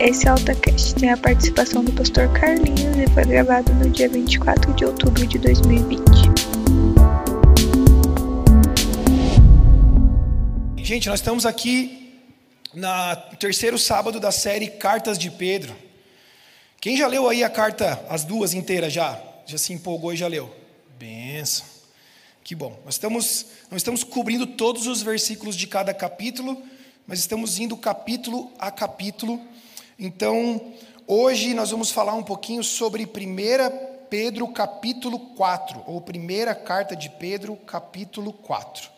[0.00, 4.86] Esse AltaCast tem a participação do pastor Carlinhos e foi gravado no dia 24 de
[4.86, 6.06] outubro de 2020.
[10.78, 12.18] Gente, nós estamos aqui
[12.72, 15.76] no terceiro sábado da série Cartas de Pedro.
[16.80, 19.22] Quem já leu aí a carta, as duas inteiras já?
[19.44, 20.50] Já se empolgou e já leu?
[20.98, 21.66] Benção.
[22.42, 22.80] Que bom.
[22.86, 26.62] Nós estamos, não estamos cobrindo todos os versículos de cada capítulo,
[27.06, 29.38] mas estamos indo capítulo a capítulo
[30.02, 30.72] então,
[31.06, 33.08] hoje nós vamos falar um pouquinho sobre 1
[34.08, 38.88] Pedro capítulo 4, ou primeira carta de Pedro capítulo 4.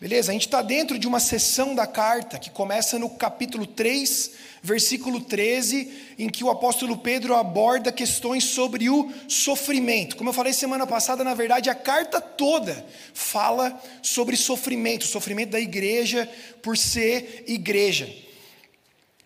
[0.00, 0.32] Beleza?
[0.32, 5.20] A gente está dentro de uma sessão da carta que começa no capítulo 3, versículo
[5.20, 10.16] 13, em que o apóstolo Pedro aborda questões sobre o sofrimento.
[10.16, 15.60] Como eu falei semana passada, na verdade, a carta toda fala sobre sofrimento, sofrimento da
[15.60, 16.28] igreja
[16.60, 18.29] por ser igreja.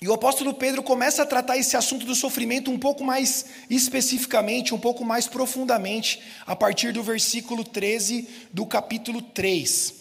[0.00, 4.74] E o apóstolo Pedro começa a tratar esse assunto do sofrimento um pouco mais especificamente,
[4.74, 9.94] um pouco mais profundamente, a partir do versículo 13 do capítulo 3.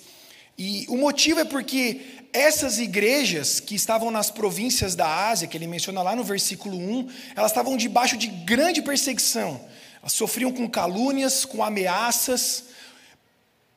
[0.58, 2.02] E o motivo é porque
[2.34, 7.10] essas igrejas que estavam nas províncias da Ásia, que ele menciona lá no versículo 1,
[7.36, 9.62] elas estavam debaixo de grande perseguição.
[10.02, 12.66] Elas sofriam com calúnias, com ameaças,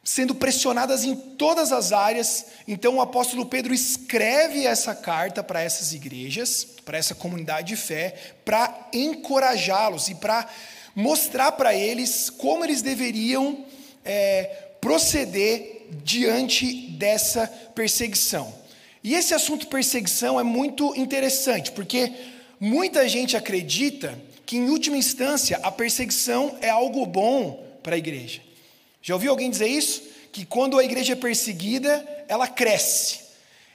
[0.06, 2.46] sendo pressionadas em todas as áreas.
[2.68, 8.14] Então o apóstolo Pedro escreve essa carta para essas igrejas, para essa comunidade de fé,
[8.44, 10.48] para encorajá-los e para
[10.94, 13.64] mostrar para eles como eles deveriam
[14.04, 14.44] é,
[14.80, 18.54] proceder diante dessa perseguição.
[19.02, 22.12] E esse assunto perseguição é muito interessante, porque
[22.60, 28.46] muita gente acredita que, em última instância, a perseguição é algo bom para a igreja.
[29.06, 30.02] Já ouviu alguém dizer isso?
[30.32, 33.20] Que quando a igreja é perseguida, ela cresce.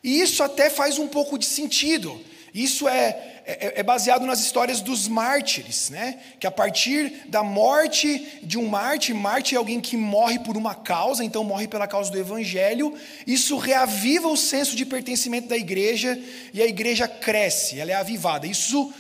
[0.04, 2.22] E isso até faz um pouco de sentido.
[2.54, 6.20] Isso é, é, é, baseado nas histórias dos mártires, né?
[6.38, 10.76] Que a partir da morte de um mártir, mártir é alguém que morre por uma
[10.76, 12.94] causa, então morre pela causa do evangelho,
[13.26, 16.22] isso reaviva o senso de pertencimento da igreja
[16.54, 18.46] e a igreja cresce, ela é avivada.
[18.46, 18.94] Isso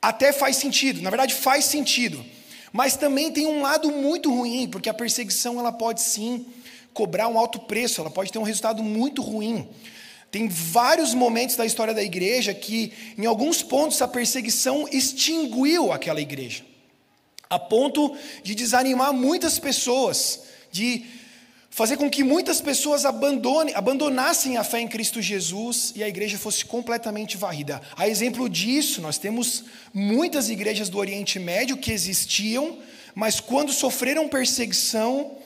[0.00, 2.37] até faz sentido, na verdade faz sentido.
[2.72, 6.46] Mas também tem um lado muito ruim, porque a perseguição ela pode sim
[6.92, 9.68] cobrar um alto preço, ela pode ter um resultado muito ruim.
[10.30, 16.20] Tem vários momentos da história da igreja que, em alguns pontos, a perseguição extinguiu aquela
[16.20, 16.64] igreja,
[17.48, 21.06] a ponto de desanimar muitas pessoas, de
[21.78, 26.36] fazer com que muitas pessoas abandone, abandonassem a fé em Cristo Jesus e a igreja
[26.36, 27.80] fosse completamente varrida.
[27.96, 29.62] A exemplo disso, nós temos
[29.94, 32.78] muitas igrejas do Oriente Médio que existiam,
[33.14, 35.38] mas quando sofreram perseguição,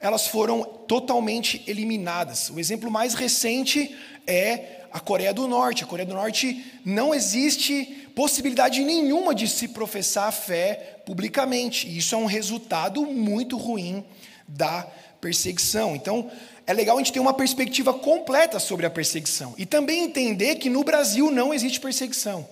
[0.00, 2.50] elas foram totalmente eliminadas.
[2.50, 5.84] O exemplo mais recente é a Coreia do Norte.
[5.84, 11.86] A Coreia do Norte não existe possibilidade nenhuma de se professar a fé publicamente.
[11.86, 14.04] E isso é um resultado muito ruim
[14.48, 14.84] da
[15.20, 15.94] perseguição.
[15.94, 16.30] Então,
[16.66, 20.70] é legal a gente ter uma perspectiva completa sobre a perseguição e também entender que
[20.70, 22.48] no Brasil não existe perseguição.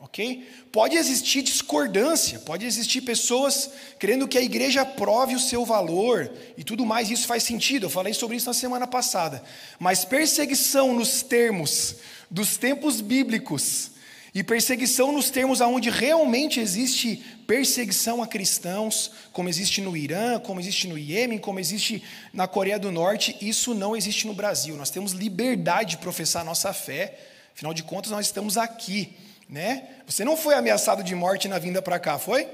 [0.00, 0.48] Ok?
[0.70, 3.68] Pode existir discordância, pode existir pessoas
[3.98, 7.90] querendo que a igreja prove o seu valor e tudo mais, isso faz sentido, eu
[7.90, 9.42] falei sobre isso na semana passada.
[9.78, 11.96] Mas perseguição nos termos
[12.30, 13.90] dos tempos bíblicos
[14.38, 17.16] e perseguição nos termos aonde realmente existe
[17.46, 22.78] perseguição a cristãos, como existe no Irã, como existe no Iêmen, como existe na Coreia
[22.78, 24.76] do Norte, isso não existe no Brasil.
[24.76, 27.18] Nós temos liberdade de professar nossa fé,
[27.52, 29.16] afinal de contas, nós estamos aqui
[29.48, 29.84] né?
[30.06, 32.46] Você não foi ameaçado de morte na vinda para cá, foi?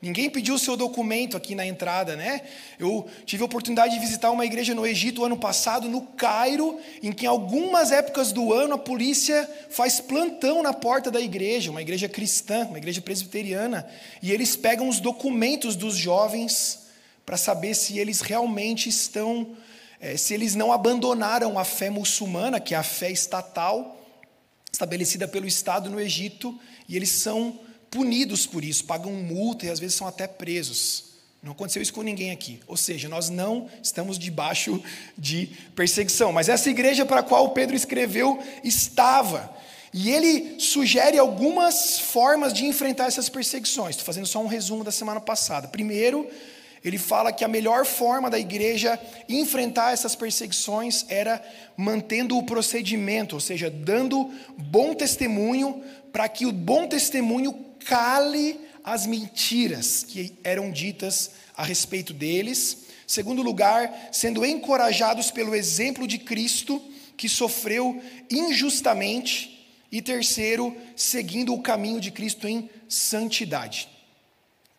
[0.00, 2.42] Ninguém pediu o seu documento aqui na entrada, né?
[2.78, 7.10] Eu tive a oportunidade de visitar uma igreja no Egito ano passado, no Cairo, em
[7.10, 11.82] que em algumas épocas do ano a polícia faz plantão na porta da igreja, uma
[11.82, 13.88] igreja cristã, uma igreja presbiteriana,
[14.22, 16.86] e eles pegam os documentos dos jovens
[17.26, 19.56] para saber se eles realmente estão,
[20.00, 24.00] é, se eles não abandonaram a fé muçulmana, que é a fé estatal,
[24.72, 26.56] estabelecida pelo Estado no Egito,
[26.88, 27.58] e eles são
[27.90, 31.08] punidos por isso, pagam multa e às vezes são até presos.
[31.42, 32.60] Não aconteceu isso com ninguém aqui.
[32.66, 34.82] Ou seja, nós não estamos debaixo
[35.16, 36.32] de perseguição.
[36.32, 39.56] Mas essa igreja para a qual Pedro escreveu estava.
[39.92, 43.90] E ele sugere algumas formas de enfrentar essas perseguições.
[43.90, 45.68] Estou fazendo só um resumo da semana passada.
[45.68, 46.28] Primeiro,
[46.84, 51.42] ele fala que a melhor forma da igreja enfrentar essas perseguições era
[51.76, 55.82] mantendo o procedimento, ou seja, dando bom testemunho
[56.12, 57.52] para que o bom testemunho
[57.84, 62.86] cale as mentiras que eram ditas a respeito deles.
[63.06, 66.82] Segundo lugar, sendo encorajados pelo exemplo de Cristo,
[67.16, 69.56] que sofreu injustamente
[69.90, 73.88] E terceiro, seguindo o caminho de Cristo em santidade.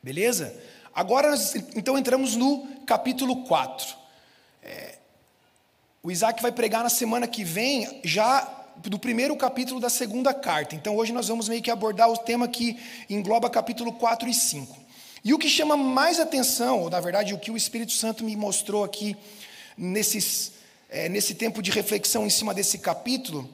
[0.04, 0.56] Beleza?
[0.94, 3.96] Agora, nós, então, entramos no capítulo 4.
[4.62, 5.00] É,
[6.04, 10.76] o Isaac vai pregar na semana que vem, já do primeiro capítulo da segunda carta.
[10.76, 12.78] Então, hoje nós vamos meio que abordar o tema que
[13.10, 14.78] engloba capítulo 4 e 5.
[15.24, 18.36] E o que chama mais atenção, ou na verdade o que o Espírito Santo me
[18.36, 19.18] mostrou aqui
[19.78, 20.54] nesses,
[20.90, 23.50] é, nesse tempo de reflexão em cima desse capítulo,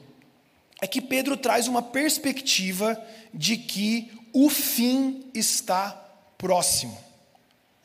[0.80, 3.00] é que Pedro traz uma perspectiva
[3.32, 5.90] de que o fim está
[6.38, 6.96] próximo.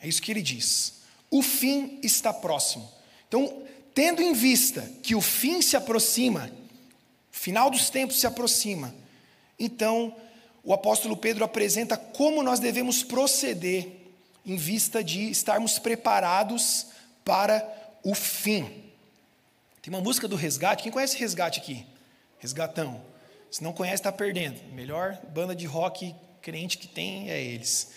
[0.02, 1.02] É isso que ele diz.
[1.30, 2.90] O fim está próximo.
[3.28, 6.52] Então, tendo em vista que o fim se aproxima,
[7.32, 8.94] final dos tempos se aproxima,
[9.58, 10.16] então
[10.64, 13.88] o apóstolo Pedro apresenta como nós devemos proceder
[14.46, 16.88] em vista de estarmos preparados
[17.24, 17.68] para
[18.04, 18.64] o fim.
[19.82, 21.86] Tem uma música do Resgate, quem conhece Resgate aqui?
[22.40, 23.02] Resgatão.
[23.50, 24.60] Se não conhece, está perdendo.
[24.74, 27.92] Melhor banda de rock crente que tem é eles.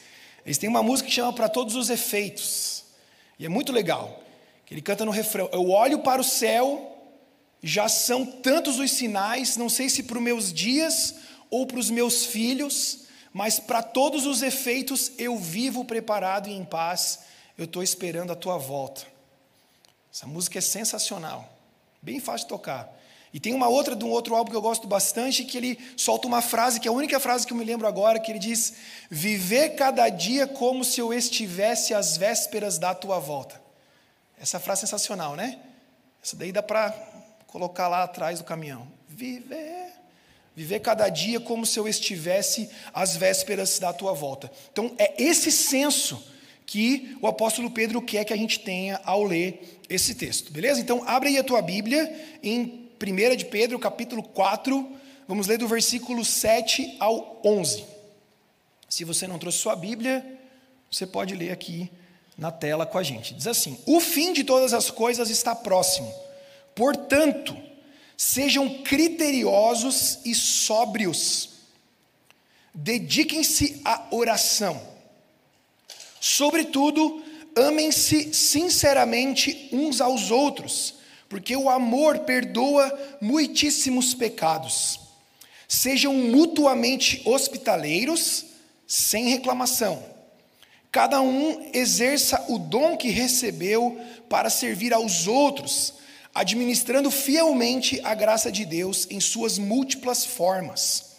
[0.45, 2.85] Eles têm uma música que chama Para Todos os Efeitos.
[3.39, 4.23] E é muito legal.
[4.67, 6.94] Que ele canta no refrão: Eu olho para o céu,
[7.67, 11.15] já são tantos os sinais, não sei se para os meus dias
[11.49, 16.63] ou para os meus filhos, mas para todos os efeitos eu vivo preparado e em
[16.63, 17.21] paz.
[17.57, 19.07] Eu estou esperando a tua volta.
[20.13, 21.57] Essa música é sensacional,
[22.03, 22.93] bem fácil de tocar.
[23.33, 26.29] E tem uma outra de um outro álbum que eu gosto bastante, que ele solta
[26.29, 28.75] uma frase, que é a única frase que eu me lembro agora, que ele diz:
[29.11, 33.61] Viver cada dia como se eu estivesse às vésperas da tua volta.
[34.39, 35.59] Essa frase é sensacional, né?
[36.23, 37.14] Essa daí dá para
[37.55, 38.85] colocar lá atrás do caminhão.
[39.09, 39.93] Viver.
[40.57, 44.51] Viver cada dia como se eu estivesse às vésperas da tua volta.
[44.73, 46.21] Então, é esse senso
[46.67, 50.81] que o apóstolo Pedro quer que a gente tenha ao ler esse texto, beleza?
[50.81, 52.13] Então, abre aí a tua Bíblia
[52.43, 54.91] em 1 de Pedro, capítulo 4,
[55.29, 57.85] vamos ler do versículo 7 ao 11.
[58.89, 60.27] Se você não trouxe sua Bíblia,
[60.91, 61.89] você pode ler aqui
[62.37, 63.33] na tela com a gente.
[63.33, 66.24] Diz assim: O fim de todas as coisas está próximo.
[66.75, 67.57] Portanto,
[68.17, 71.51] sejam criteriosos e sóbrios.
[72.75, 74.81] Dediquem-se à oração.
[76.21, 77.23] Sobretudo,
[77.57, 80.95] amem-se sinceramente uns aos outros
[81.35, 85.01] porque o amor perdoa muitíssimos pecados.
[85.67, 88.45] Sejam mutuamente hospitaleiros,
[88.87, 90.01] sem reclamação.
[90.93, 95.95] Cada um exerça o dom que recebeu para servir aos outros,
[96.35, 101.15] administrando fielmente a graça de Deus em suas múltiplas formas.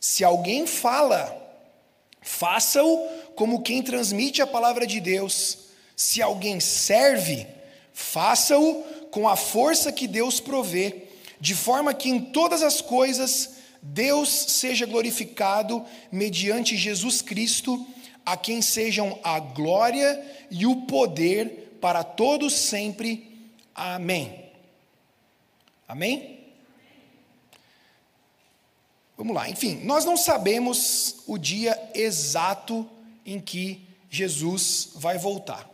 [0.00, 1.36] Se alguém fala,
[2.20, 3.06] faça-o
[3.36, 5.58] como quem transmite a palavra de Deus.
[5.94, 7.46] Se alguém serve,
[7.92, 11.04] faça-o com a força que Deus provê,
[11.40, 13.50] de forma que em todas as coisas
[13.82, 17.86] Deus seja glorificado mediante Jesus Cristo,
[18.26, 23.29] a quem sejam a glória e o poder para todos sempre.
[23.80, 24.44] Amém.
[25.88, 26.38] Amém?
[29.16, 32.86] Vamos lá, enfim, nós não sabemos o dia exato
[33.24, 33.80] em que
[34.10, 35.66] Jesus vai voltar,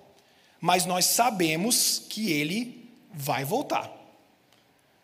[0.60, 3.90] mas nós sabemos que ele vai voltar.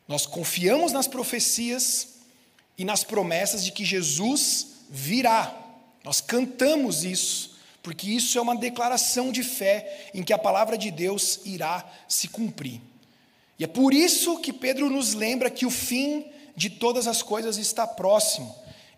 [0.07, 2.21] Nós confiamos nas profecias
[2.79, 5.53] e nas promessas de que Jesus virá.
[6.05, 10.93] Nós cantamos isso, porque isso é uma declaração de fé em que a palavra de
[10.93, 12.81] Deus irá se cumprir.
[13.63, 16.27] E é por isso que Pedro nos lembra que o fim
[16.57, 18.53] de todas as coisas está próximo.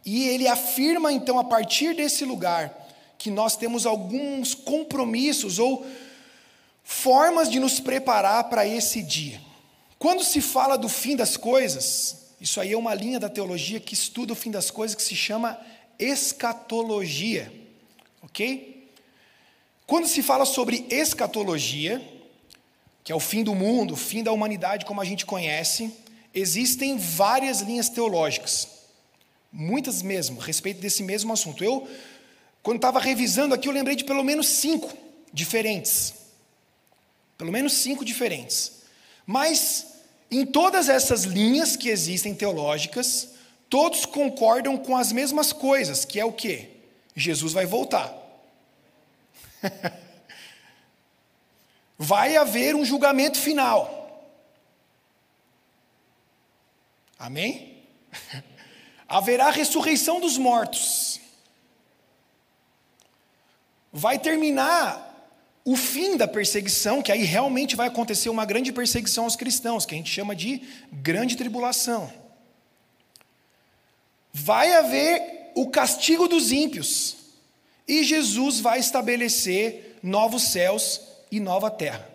[0.06, 2.75] E ele afirma então, a partir desse lugar,
[3.18, 5.85] que nós temos alguns compromissos ou
[6.83, 9.38] formas de nos preparar para esse dia.
[9.99, 13.92] Quando se fala do fim das coisas, isso aí é uma linha da teologia que
[13.92, 15.61] estuda o fim das coisas que se chama
[15.99, 17.52] escatologia,
[18.23, 18.90] ok?
[19.87, 22.13] Quando se fala sobre escatologia,
[23.05, 25.93] que é o fim do mundo, o fim da humanidade como a gente conhece,
[26.35, 28.67] existem várias linhas teológicas,
[29.53, 31.63] muitas mesmo, a respeito desse mesmo assunto.
[31.63, 31.87] Eu,
[32.63, 34.91] quando estava revisando aqui, eu lembrei de pelo menos cinco
[35.31, 36.15] diferentes.
[37.37, 38.73] Pelo menos cinco diferentes.
[39.27, 39.87] Mas,
[40.31, 43.29] em todas essas linhas que existem teológicas,
[43.69, 46.71] todos concordam com as mesmas coisas, que é o quê?
[47.15, 48.13] Jesus vai voltar.
[51.99, 54.03] vai haver um julgamento final.
[57.19, 57.83] Amém?
[59.09, 61.21] Haverá ressurreição dos mortos.
[63.93, 65.13] Vai terminar
[65.65, 69.95] o fim da perseguição, que aí realmente vai acontecer uma grande perseguição aos cristãos, que
[69.95, 70.61] a gente chama de
[70.93, 72.13] grande tribulação.
[74.33, 77.17] vai haver o castigo dos ímpios
[77.87, 81.01] e Jesus vai estabelecer novos céus
[81.37, 82.09] e nova terra.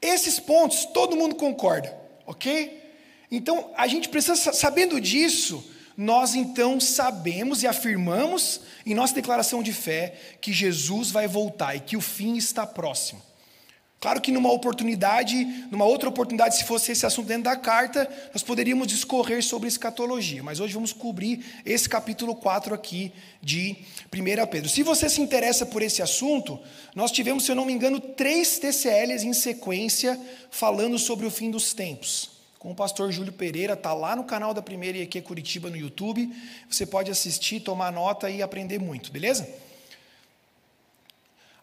[0.00, 1.94] Esses pontos todo mundo concorda,
[2.26, 2.82] ok?
[3.30, 5.62] Então a gente precisa, sabendo disso,
[5.94, 11.80] nós então sabemos e afirmamos em nossa declaração de fé que Jesus vai voltar e
[11.80, 13.20] que o fim está próximo.
[14.00, 18.42] Claro que numa oportunidade, numa outra oportunidade, se fosse esse assunto dentro da carta, nós
[18.42, 23.10] poderíamos discorrer sobre escatologia, mas hoje vamos cobrir esse capítulo 4 aqui
[23.40, 23.76] de
[24.12, 24.68] 1 Pedro.
[24.68, 26.60] Se você se interessa por esse assunto,
[26.94, 30.20] nós tivemos, se eu não me engano, três TCLs em sequência
[30.50, 32.34] falando sobre o fim dos tempos.
[32.58, 36.30] Com o pastor Júlio Pereira, está lá no canal da Primeira IQ Curitiba no YouTube.
[36.68, 39.48] Você pode assistir, tomar nota e aprender muito, beleza?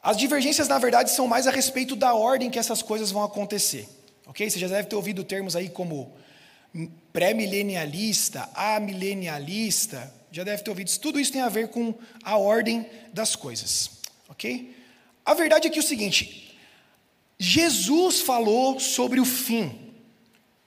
[0.02, 3.88] As divergências, na verdade, são mais a respeito da ordem que essas coisas vão acontecer.
[4.26, 4.50] Ok?
[4.50, 6.14] Você já deve ter ouvido termos aí como
[7.14, 11.00] pré-milenialista, amilenialista, já deve ter ouvido isso.
[11.00, 11.94] Tudo isso tem a ver com
[12.24, 13.92] a ordem das coisas.
[14.30, 14.76] Ok?
[15.26, 16.58] A verdade é que é o seguinte:
[17.38, 19.94] Jesus falou sobre o fim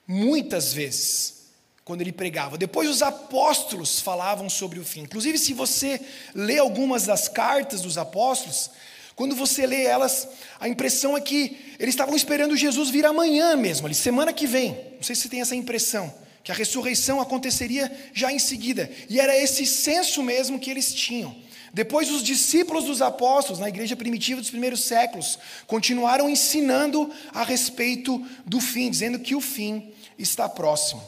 [0.07, 1.49] muitas vezes
[1.83, 2.57] quando ele pregava.
[2.57, 5.01] Depois os apóstolos falavam sobre o fim.
[5.01, 5.99] Inclusive, se você
[6.33, 8.71] lê algumas das cartas dos apóstolos,
[9.15, 10.27] quando você lê elas,
[10.59, 14.71] a impressão é que eles estavam esperando Jesus vir amanhã mesmo, ali, semana que vem.
[14.95, 18.91] Não sei se você tem essa impressão, que a ressurreição aconteceria já em seguida.
[19.09, 21.33] E era esse senso mesmo que eles tinham.
[21.73, 28.25] Depois, os discípulos dos apóstolos, na igreja primitiva dos primeiros séculos, continuaram ensinando a respeito
[28.45, 31.01] do fim, dizendo que o fim está próximo.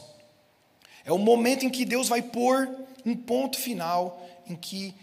[1.04, 2.68] É o momento em que Deus vai pôr
[3.04, 4.94] um ponto final, em que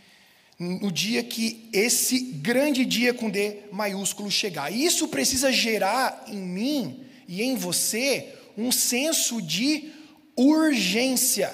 [0.57, 4.71] no dia que esse grande dia com D maiúsculo chegar.
[4.71, 9.91] E isso precisa gerar em mim e em você um senso de
[10.35, 11.53] urgência.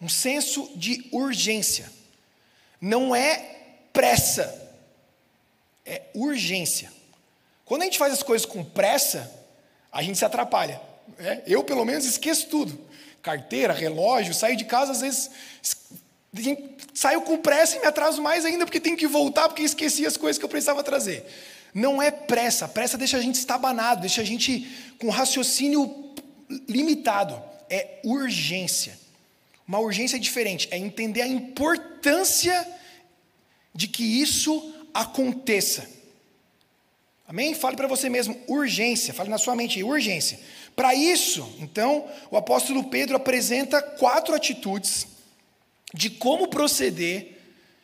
[0.00, 1.90] Um senso de urgência.
[2.80, 3.56] Não é
[3.92, 4.72] pressa,
[5.84, 6.90] é urgência.
[7.64, 9.30] Quando a gente faz as coisas com pressa,
[9.92, 10.80] a gente se atrapalha.
[11.18, 12.78] É, eu, pelo menos, esqueço tudo.
[13.20, 15.30] Carteira, relógio, saio de casa, às vezes
[16.94, 20.16] Saio com pressa e me atraso mais ainda porque tenho que voltar porque esqueci as
[20.16, 21.24] coisas que eu precisava trazer.
[21.74, 24.66] Não é pressa, pressa deixa a gente estabanado, deixa a gente
[24.98, 26.14] com raciocínio
[26.68, 27.40] limitado.
[27.70, 28.98] É urgência.
[29.66, 32.66] Uma urgência diferente, é entender a importância
[33.74, 35.86] de que isso aconteça.
[37.28, 37.54] Amém?
[37.54, 40.40] Fale para você mesmo, urgência, fale na sua mente, urgência.
[40.74, 45.07] Para isso, então, o apóstolo Pedro apresenta quatro atitudes
[45.98, 47.42] de como proceder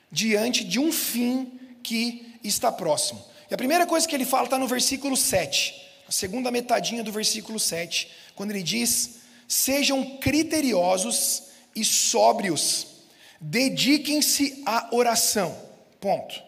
[0.09, 3.21] diante de um fim que está próximo.
[3.51, 5.75] E a primeira coisa que ele fala está no versículo 7,
[6.07, 9.17] a segunda metadinha do versículo 7, quando ele diz:
[9.49, 11.43] Sejam criteriosos
[11.75, 12.87] e sóbrios,
[13.41, 15.59] dediquem-se à oração.
[16.01, 16.41] Ponto.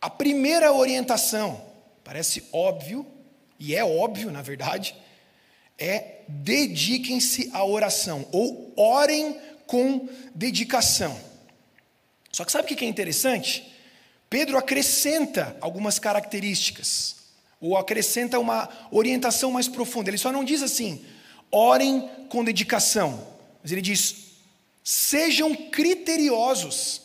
[0.00, 1.64] A primeira orientação,
[2.02, 3.06] parece óbvio,
[3.56, 4.96] e é óbvio na verdade,
[5.78, 9.36] é dediquem-se à oração, ou orem
[9.68, 11.16] com dedicação.
[12.32, 13.72] Só que sabe o que é interessante?
[14.28, 17.16] Pedro acrescenta algumas características,
[17.60, 20.10] ou acrescenta uma orientação mais profunda.
[20.10, 21.04] Ele só não diz assim,
[21.50, 23.26] orem com dedicação,
[23.62, 24.14] mas ele diz,
[24.82, 27.02] sejam criteriosos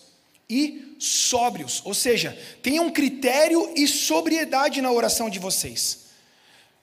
[0.50, 6.03] e sóbrios, ou seja, tenham critério e sobriedade na oração de vocês.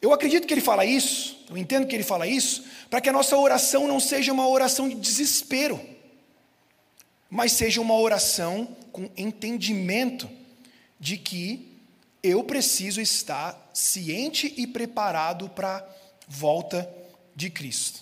[0.01, 3.13] Eu acredito que ele fala isso, eu entendo que ele fala isso, para que a
[3.13, 5.81] nossa oração não seja uma oração de desespero,
[7.29, 10.29] mas seja uma oração com entendimento
[10.99, 11.79] de que
[12.23, 15.85] eu preciso estar ciente e preparado para a
[16.27, 16.91] volta
[17.37, 18.01] de Cristo.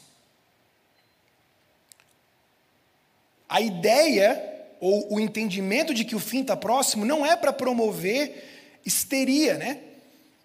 [3.49, 8.81] A ideia ou o entendimento de que o fim está próximo não é para promover
[8.85, 9.81] histeria, né?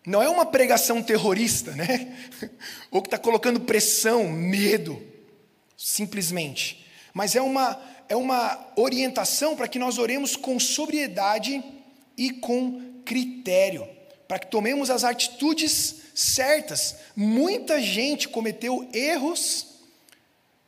[0.06, 2.18] Não é uma pregação terrorista, né?
[2.92, 5.02] Ou que está colocando pressão, medo,
[5.78, 6.86] simplesmente.
[7.14, 11.64] Mas é uma, é uma orientação para que nós oremos com sobriedade
[12.18, 13.88] e com critério,
[14.28, 16.98] para que tomemos as atitudes certas.
[17.16, 19.68] Muita gente cometeu erros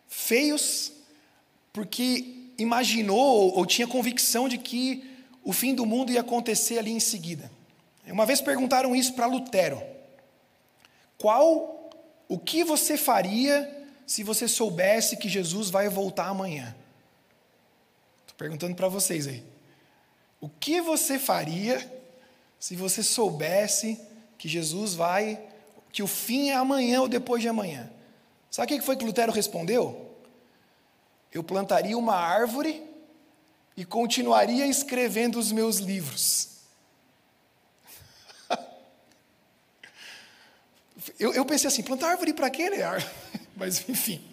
[0.07, 0.91] feios
[1.73, 5.03] porque imaginou ou tinha convicção de que
[5.43, 7.51] o fim do mundo ia acontecer ali em seguida.
[8.11, 9.81] Uma vez perguntaram isso para Lutero.
[11.17, 11.89] Qual,
[12.27, 16.75] o que você faria se você soubesse que Jesus vai voltar amanhã?
[18.21, 19.43] Estou perguntando para vocês aí.
[20.39, 21.79] O que você faria
[22.59, 23.99] se você soubesse
[24.37, 25.41] que Jesus vai,
[25.91, 27.89] que o fim é amanhã ou depois de amanhã?
[28.51, 30.05] Sabe o que foi que Lutero respondeu?
[31.35, 32.81] eu plantaria uma árvore
[33.75, 36.54] e continuaria escrevendo os meus livros.
[41.19, 42.79] Eu, eu pensei assim, plantar árvore para quê, né?
[43.55, 44.23] Mas enfim.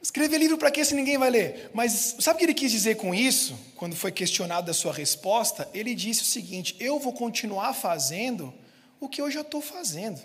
[0.00, 1.70] Escrever livro para quê se ninguém vai ler?
[1.74, 3.58] Mas sabe o que ele quis dizer com isso?
[3.76, 8.54] Quando foi questionado da sua resposta, ele disse o seguinte: eu vou continuar fazendo
[9.00, 10.20] o que eu já estou fazendo.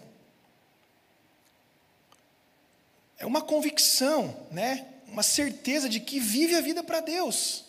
[3.18, 4.88] É uma convicção, né?
[5.14, 7.66] uma certeza de que vive a vida para Deus,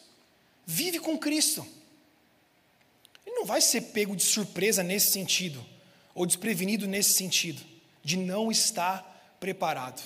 [0.64, 1.64] vive com Cristo.
[3.24, 5.64] Ele não vai ser pego de surpresa nesse sentido,
[6.14, 7.60] ou desprevenido nesse sentido,
[8.02, 10.02] de não estar preparado.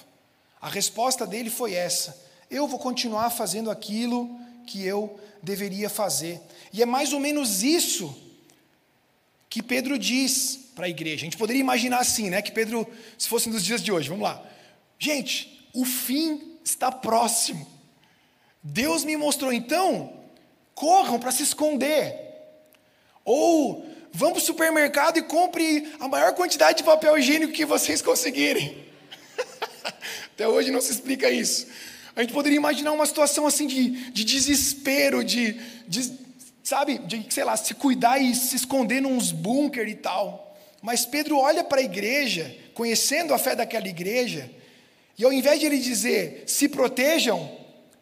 [0.61, 6.41] A resposta dele foi essa: eu vou continuar fazendo aquilo que eu deveria fazer.
[6.73, 8.17] E é mais ou menos isso
[9.49, 11.23] que Pedro diz para a igreja.
[11.23, 12.43] A gente poderia imaginar assim, né?
[12.43, 12.87] Que Pedro,
[13.17, 14.43] se fosse nos dias de hoje, vamos lá.
[14.99, 17.67] Gente, o fim está próximo.
[18.63, 20.13] Deus me mostrou, então,
[20.75, 22.15] corram para se esconder.
[23.25, 28.03] Ou vão para o supermercado e compre a maior quantidade de papel higiênico que vocês
[28.03, 28.87] conseguirem.
[30.35, 31.67] Até hoje não se explica isso.
[32.15, 35.53] A gente poderia imaginar uma situação assim de, de desespero, de,
[35.87, 36.13] de,
[36.65, 40.57] sabe, de, sei lá, se cuidar e se esconder nos bunker e tal.
[40.83, 44.51] Mas Pedro olha para a igreja, conhecendo a fé daquela igreja,
[45.17, 47.51] e ao invés de ele dizer, se protejam,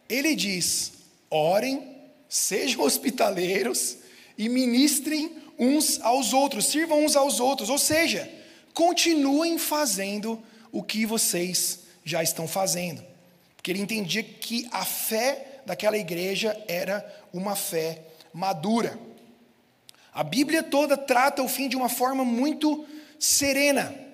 [0.07, 0.93] ele diz,
[1.29, 1.95] orem,
[2.29, 3.97] sejam hospitaleiros
[4.37, 7.69] e ministrem uns aos outros, sirvam uns aos outros.
[7.69, 8.31] Ou seja,
[8.73, 13.03] continuem fazendo o que vocês já estão fazendo.
[13.55, 18.01] Porque ele entendia que a fé daquela igreja era uma fé
[18.33, 18.97] madura.
[20.13, 22.85] A Bíblia toda trata o fim de uma forma muito
[23.19, 24.07] serena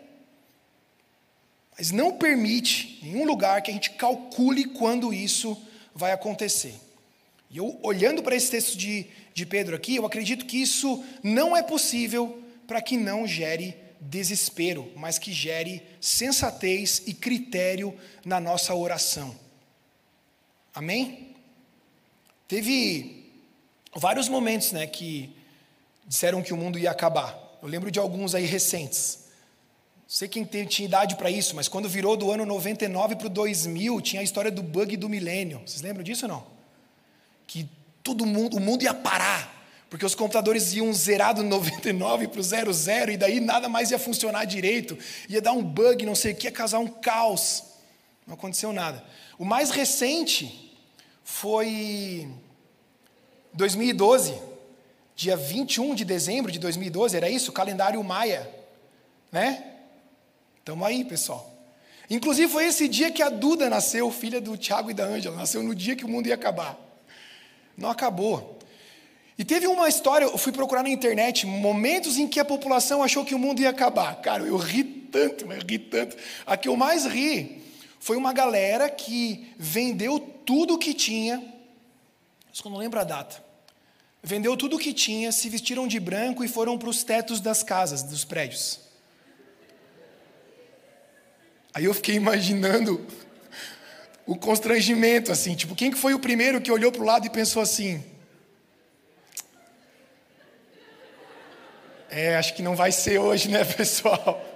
[1.78, 5.60] mas não permite em nenhum lugar que a gente calcule quando isso
[5.94, 6.76] vai acontecer.
[7.54, 11.56] E eu, olhando para esse texto de, de Pedro aqui, eu acredito que isso não
[11.56, 18.74] é possível para que não gere desespero, mas que gere sensatez e critério na nossa
[18.74, 19.38] oração.
[20.74, 21.36] Amém?
[22.48, 23.32] Teve
[23.96, 25.30] vários momentos né, que
[26.08, 27.40] disseram que o mundo ia acabar.
[27.62, 29.24] Eu lembro de alguns aí recentes
[30.14, 33.30] sei quem tem, tinha idade para isso, mas quando virou do ano 99 para o
[33.32, 35.60] 2000, tinha a história do bug do milênio.
[35.66, 36.53] Vocês lembram disso ou não?
[37.48, 37.70] Que
[38.04, 42.44] todo mundo, o mundo ia parar, porque os computadores iam zerar do 99 para o
[42.44, 44.98] 00 e daí nada mais ia funcionar direito,
[45.30, 47.64] ia dar um bug, não sei o que, ia causar um caos.
[48.26, 49.04] Não aconteceu nada.
[49.38, 50.78] O mais recente
[51.24, 52.28] foi
[53.54, 54.34] 2012,
[55.16, 57.52] dia 21 de dezembro de 2012, era isso?
[57.52, 58.50] Calendário Maia,
[59.32, 59.64] né?
[60.60, 61.54] Estamos aí, pessoal.
[62.10, 65.36] Inclusive foi esse dia que a Duda nasceu, filha do Tiago e da Ângela.
[65.36, 66.78] Nasceu no dia que o mundo ia acabar.
[67.78, 68.60] Não acabou.
[69.38, 73.26] E teve uma história, eu fui procurar na internet, momentos em que a população achou
[73.26, 74.16] que o mundo ia acabar.
[74.22, 76.16] Cara, eu ri tanto, mas ri tanto.
[76.46, 77.64] A que eu mais ri
[78.00, 81.42] foi uma galera que vendeu tudo o que tinha,
[82.64, 83.44] eu não lembro a data.
[84.22, 87.64] Vendeu tudo o que tinha, se vestiram de branco e foram para os tetos das
[87.64, 88.80] casas, dos prédios.
[91.74, 93.06] Aí eu fiquei imaginando
[94.26, 97.30] o constrangimento, assim, tipo, quem que foi o primeiro que olhou para o lado e
[97.30, 98.04] pensou assim?
[102.10, 104.50] É, acho que não vai ser hoje, né, pessoal?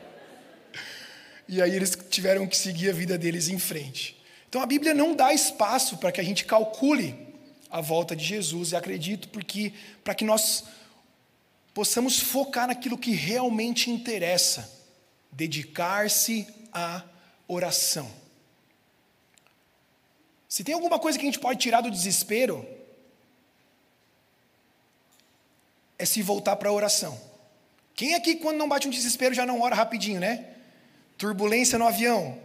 [1.47, 4.21] E aí eles tiveram que seguir a vida deles em frente.
[4.47, 7.27] Então a Bíblia não dá espaço para que a gente calcule
[7.69, 10.63] a volta de Jesus, e acredito porque para que nós
[11.73, 14.71] possamos focar naquilo que realmente interessa,
[15.31, 17.03] dedicar-se a
[17.47, 18.09] oração.
[20.47, 22.65] Se tem alguma coisa que a gente pode tirar do desespero,
[25.99, 27.19] é se voltar para a oração.
[27.95, 30.45] Quem aqui, quando não bate um desespero, já não ora rapidinho, né?
[31.17, 32.37] Turbulência no avião.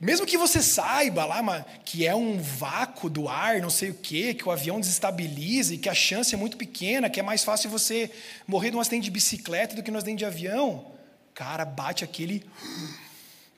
[0.00, 4.32] Mesmo que você saiba lá que é um vácuo do ar, não sei o quê,
[4.32, 7.68] que o avião desestabiliza e que a chance é muito pequena, que é mais fácil
[7.68, 8.10] você
[8.46, 10.90] morrer de um acidente de bicicleta do que no acidente de avião,
[11.34, 12.42] cara, bate aquele.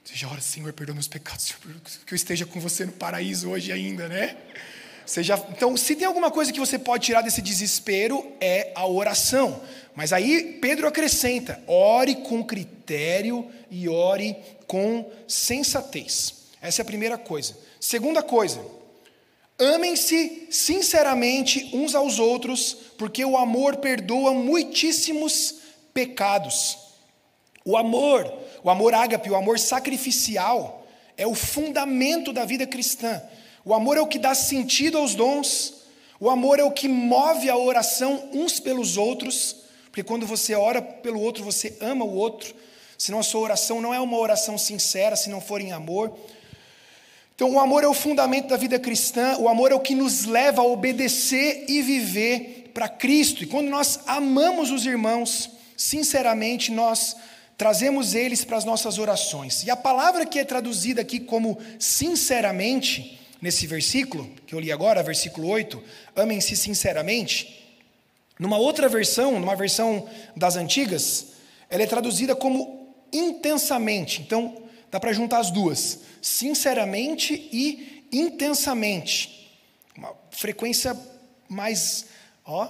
[0.05, 1.61] Você já ora, Senhor, perdoa meus pecados, Senhor,
[2.05, 4.37] que eu esteja com você no paraíso hoje ainda, né?
[5.07, 9.61] Já, então, se tem alguma coisa que você pode tirar desse desespero, é a oração.
[9.95, 14.37] Mas aí Pedro acrescenta: ore com critério e ore
[14.67, 16.35] com sensatez.
[16.61, 17.57] Essa é a primeira coisa.
[17.81, 18.65] Segunda coisa,
[19.59, 25.57] amem-se sinceramente uns aos outros, porque o amor perdoa muitíssimos
[25.93, 26.79] pecados.
[27.65, 28.25] O amor,
[28.63, 33.23] o amor ágape, o amor sacrificial, é o fundamento da vida cristã.
[33.65, 35.83] O amor é o que dá sentido aos dons,
[36.19, 40.81] o amor é o que move a oração uns pelos outros, porque quando você ora
[40.81, 42.55] pelo outro, você ama o outro,
[42.97, 46.17] senão a sua oração não é uma oração sincera se não for em amor.
[47.35, 50.25] Então, o amor é o fundamento da vida cristã, o amor é o que nos
[50.25, 53.43] leva a obedecer e viver para Cristo.
[53.43, 57.17] E quando nós amamos os irmãos, sinceramente, nós
[57.63, 59.63] trazemos eles para as nossas orações.
[59.63, 65.01] E a palavra que é traduzida aqui como sinceramente, nesse versículo, que eu li agora,
[65.01, 65.81] versículo 8,
[66.17, 67.65] amem-se sinceramente.
[68.37, 71.35] Numa outra versão, numa versão das antigas,
[71.71, 74.21] ela é traduzida como intensamente.
[74.23, 79.55] Então, dá para juntar as duas: sinceramente e intensamente.
[79.97, 80.99] Uma frequência
[81.49, 82.07] mais,
[82.45, 82.65] ó,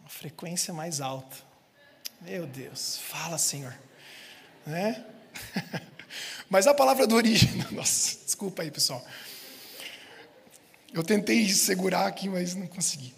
[0.00, 1.36] uma frequência mais alta.
[2.22, 3.76] Meu Deus, fala, Senhor.
[4.66, 5.04] Né?
[6.48, 9.04] Mas a palavra do origem, nossa, desculpa aí, pessoal.
[10.92, 13.14] Eu tentei segurar aqui, mas não consegui.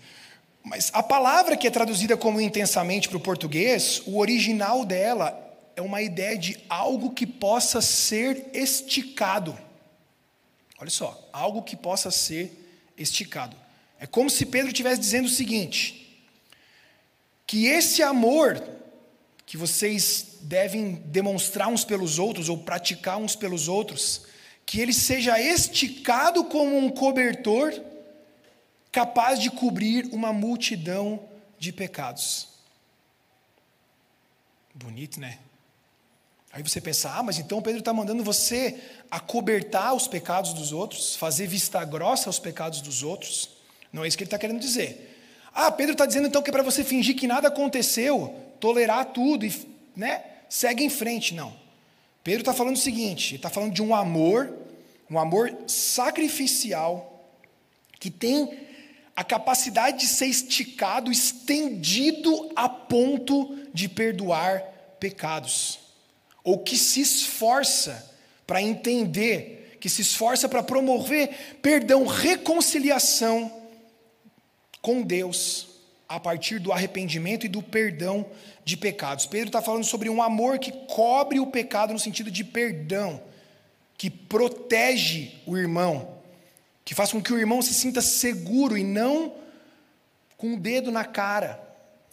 [0.63, 5.37] Mas a palavra que é traduzida como intensamente para o português, o original dela
[5.75, 9.59] é uma ideia de algo que possa ser esticado.
[10.79, 12.53] Olha só, algo que possa ser
[12.97, 13.57] esticado.
[13.99, 16.25] É como se Pedro estivesse dizendo o seguinte:
[17.47, 18.63] que esse amor
[19.55, 24.23] que vocês devem demonstrar uns pelos outros ou praticar uns pelos outros,
[24.67, 27.73] que ele seja esticado como um cobertor
[28.91, 32.49] capaz de cobrir uma multidão de pecados.
[34.75, 35.39] Bonito, né?
[36.53, 41.15] Aí você pensa, ah, mas então Pedro está mandando você acobertar os pecados dos outros,
[41.15, 43.51] fazer vista grossa aos pecados dos outros.
[43.93, 45.17] Não é isso que ele está querendo dizer.
[45.55, 49.45] Ah, Pedro está dizendo então que é para você fingir que nada aconteceu, tolerar tudo
[49.45, 49.53] e
[49.97, 51.35] né, segue em frente.
[51.35, 51.55] Não.
[52.23, 54.53] Pedro está falando o seguinte: está falando de um amor,
[55.11, 57.29] um amor sacrificial,
[58.01, 58.65] que tem
[59.15, 64.61] a capacidade de ser esticado, estendido a ponto de perdoar
[64.99, 65.79] pecados,
[66.43, 68.13] ou que se esforça
[68.47, 73.53] para entender, que se esforça para promover perdão, reconciliação
[74.81, 75.69] com Deus,
[76.09, 78.27] a partir do arrependimento e do perdão
[78.65, 79.27] de pecados.
[79.27, 83.23] Pedro está falando sobre um amor que cobre o pecado no sentido de perdão,
[83.97, 86.17] que protege o irmão,
[86.85, 89.35] que faz com que o irmão se sinta seguro e não
[90.37, 91.61] com o dedo na cara.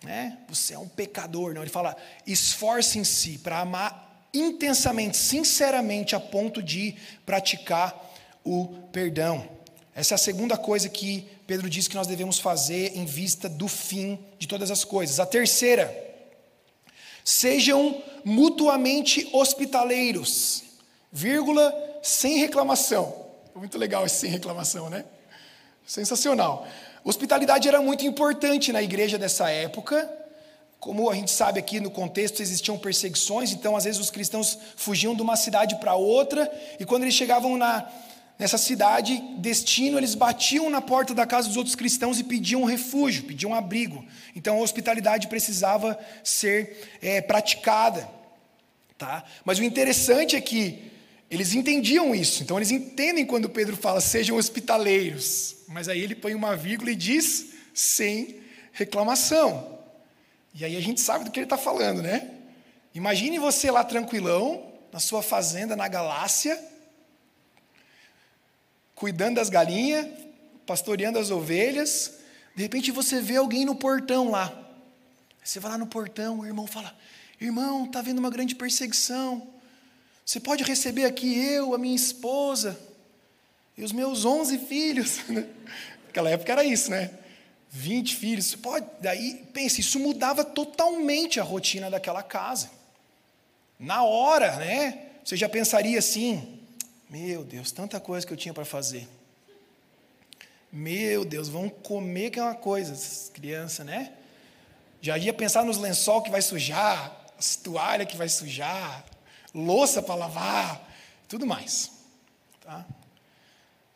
[0.03, 0.37] Né?
[0.47, 1.53] Você é um pecador.
[1.53, 7.93] Não, ele fala: esforcem-se para amar intensamente, sinceramente, a ponto de praticar
[8.43, 9.47] o perdão.
[9.93, 13.67] Essa é a segunda coisa que Pedro diz que nós devemos fazer em vista do
[13.67, 15.19] fim de todas as coisas.
[15.19, 16.11] A terceira,
[17.23, 20.63] Sejam mutuamente hospitaleiros,
[21.11, 23.13] vírgula, sem reclamação.
[23.55, 25.05] Muito legal esse sem reclamação, né?
[25.85, 26.65] Sensacional.
[27.03, 30.09] Hospitalidade era muito importante na igreja dessa época.
[30.79, 35.13] Como a gente sabe aqui no contexto, existiam perseguições, então às vezes os cristãos fugiam
[35.13, 37.87] de uma cidade para outra, e quando eles chegavam na,
[38.41, 43.25] Nessa cidade, destino, eles batiam na porta da casa dos outros cristãos e pediam refúgio,
[43.25, 44.03] pediam abrigo.
[44.35, 48.09] Então a hospitalidade precisava ser é, praticada.
[48.97, 49.23] Tá?
[49.45, 50.91] Mas o interessante é que
[51.29, 52.41] eles entendiam isso.
[52.41, 55.57] Então eles entendem quando Pedro fala sejam hospitaleiros.
[55.67, 58.37] Mas aí ele põe uma vírgula e diz sem
[58.71, 59.77] reclamação.
[60.55, 62.27] E aí a gente sabe do que ele está falando, né?
[62.95, 66.70] Imagine você lá tranquilão, na sua fazenda na Galácia
[69.01, 70.07] cuidando das galinhas,
[70.63, 72.19] pastoreando as ovelhas.
[72.55, 74.53] De repente você vê alguém no portão lá.
[75.43, 76.95] Você vai lá no portão, o irmão fala:
[77.39, 79.47] Irmão, está havendo uma grande perseguição.
[80.23, 82.79] Você pode receber aqui eu, a minha esposa
[83.75, 85.21] e os meus onze filhos.
[86.05, 87.09] Naquela época era isso, né?
[87.71, 88.45] 20 filhos.
[88.45, 88.85] Você pode.
[88.99, 92.69] Daí, pense, isso mudava totalmente a rotina daquela casa.
[93.79, 95.07] Na hora, né?
[95.25, 96.60] Você já pensaria assim:
[97.11, 99.05] meu Deus, tanta coisa que eu tinha para fazer.
[100.71, 102.95] Meu Deus, vão comer que é uma coisa,
[103.33, 104.13] criança, né?
[105.01, 109.03] Já ia pensar nos lençol que vai sujar, as toalhas que vai sujar,
[109.53, 110.89] louça para lavar,
[111.27, 111.91] tudo mais.
[112.61, 112.85] Tá?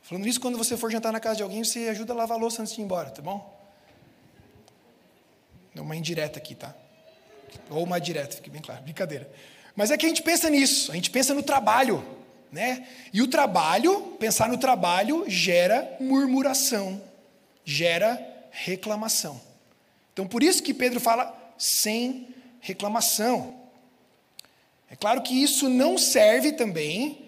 [0.01, 2.41] Falando isso, quando você for jantar na casa de alguém, você ajuda a lavar a
[2.41, 3.57] louça antes de ir embora, tá bom?
[5.73, 6.75] Uma indireta aqui, tá?
[7.69, 9.31] Ou uma direta, fique bem claro, brincadeira.
[9.73, 12.24] Mas é que a gente pensa nisso, a gente pensa no trabalho.
[12.55, 12.87] Né?
[13.11, 17.01] E o trabalho, pensar no trabalho, gera murmuração,
[17.65, 18.17] gera
[18.49, 19.41] reclamação.
[20.13, 22.29] Então, por isso que Pedro fala sem
[22.61, 23.53] reclamação.
[24.89, 27.25] É claro que isso não serve também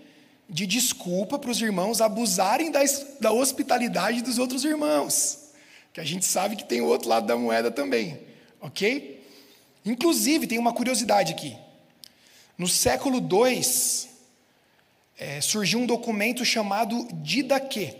[0.49, 2.79] de desculpa para os irmãos abusarem da,
[3.19, 5.49] da hospitalidade dos outros irmãos.
[5.91, 8.17] Que a gente sabe que tem o outro lado da moeda também,
[8.61, 9.21] ok?
[9.83, 11.53] Inclusive, tem uma curiosidade aqui.
[12.57, 14.07] No século II,
[15.17, 17.95] é, surgiu um documento chamado Didaquê.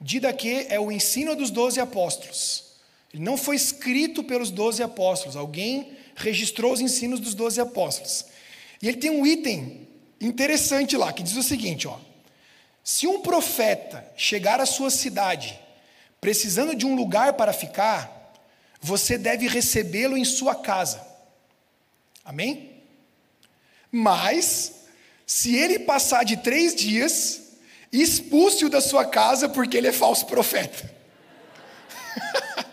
[0.00, 2.64] Didaquê é o ensino dos doze apóstolos.
[3.12, 8.26] Ele não foi escrito pelos doze apóstolos, alguém registrou os ensinos dos doze apóstolos.
[8.82, 9.88] E ele tem um item
[10.20, 11.98] interessante lá, que diz o seguinte: ó,
[12.82, 15.58] se um profeta chegar à sua cidade
[16.20, 18.32] precisando de um lugar para ficar,
[18.80, 21.06] você deve recebê-lo em sua casa.
[22.24, 22.82] Amém?
[23.92, 24.83] Mas,
[25.26, 27.42] se ele passar de três dias,
[27.92, 30.92] expulse-o da sua casa porque ele é falso profeta.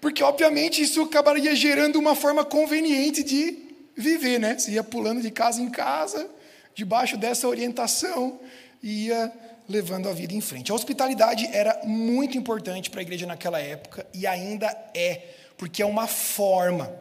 [0.00, 3.58] porque, obviamente, isso acabaria gerando uma forma conveniente de
[3.96, 4.58] viver, né?
[4.58, 6.28] Você ia pulando de casa em casa,
[6.74, 8.38] debaixo dessa orientação,
[8.82, 9.32] ia
[9.68, 10.70] levando a vida em frente.
[10.70, 15.22] A hospitalidade era muito importante para a igreja naquela época e ainda é,
[15.56, 16.92] porque é uma forma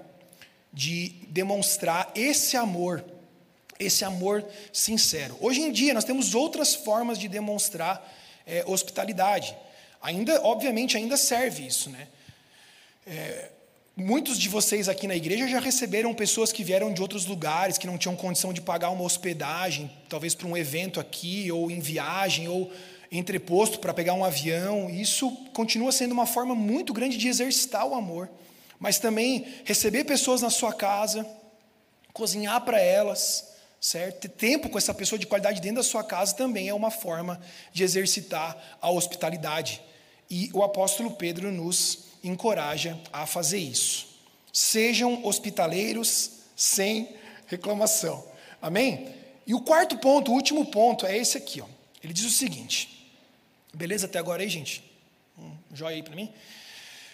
[0.73, 3.03] de demonstrar esse amor,
[3.79, 5.37] esse amor sincero.
[5.39, 8.13] Hoje em dia, nós temos outras formas de demonstrar
[8.45, 9.55] é, hospitalidade.
[10.01, 12.07] Ainda, obviamente, ainda serve isso, né?
[13.07, 13.49] É,
[13.97, 17.87] Muitos de vocês aqui na igreja já receberam pessoas que vieram de outros lugares, que
[17.87, 22.49] não tinham condição de pagar uma hospedagem, talvez para um evento aqui, ou em viagem,
[22.49, 22.69] ou
[23.09, 24.89] entreposto para pegar um avião.
[24.89, 28.29] Isso continua sendo uma forma muito grande de exercitar o amor.
[28.77, 31.25] Mas também receber pessoas na sua casa,
[32.11, 33.54] cozinhar para elas,
[33.85, 34.21] certo?
[34.21, 37.39] Ter tempo com essa pessoa de qualidade dentro da sua casa também é uma forma
[37.71, 39.79] de exercitar a hospitalidade.
[40.27, 44.07] E o apóstolo Pedro nos encoraja a fazer isso.
[44.51, 48.25] Sejam hospitaleiros sem reclamação.
[48.59, 49.07] Amém?
[49.45, 51.61] E o quarto ponto, o último ponto, é esse aqui.
[51.61, 51.67] Ó.
[52.03, 53.13] Ele diz o seguinte:
[53.71, 54.83] beleza até agora aí, gente?
[55.37, 56.33] Um joia aí para mim.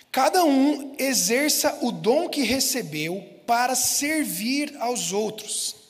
[0.09, 5.80] Cada um exerça o dom que recebeu para servir aos outros,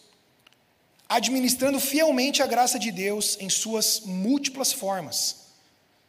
[1.11, 5.47] administrando fielmente a graça de Deus em suas múltiplas formas.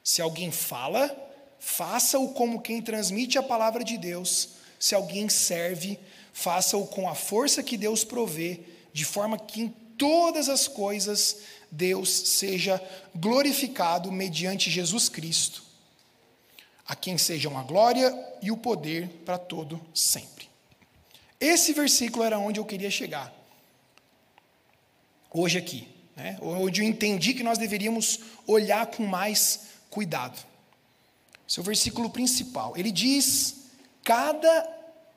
[0.04, 1.10] Se alguém fala,
[1.58, 4.50] faça-o como quem transmite a palavra de Deus.
[4.78, 5.98] Se alguém serve,
[6.32, 8.60] faça-o com a força que Deus provê,
[8.92, 11.38] de forma que em todas as coisas
[11.68, 12.80] Deus seja
[13.12, 15.64] glorificado mediante Jesus Cristo,
[16.86, 20.48] a quem sejam a glória e o poder para todo sempre.
[21.40, 23.41] Esse versículo era onde eu queria chegar.
[25.34, 26.36] Hoje aqui, né?
[26.40, 30.52] onde eu entendi que nós deveríamos olhar com mais cuidado
[31.52, 32.72] seu versículo principal.
[32.76, 33.66] Ele diz:
[34.02, 34.68] cada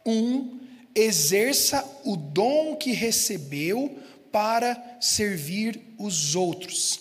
[0.06, 0.60] um
[0.94, 3.98] exerça o dom que recebeu
[4.34, 7.00] para servir os outros.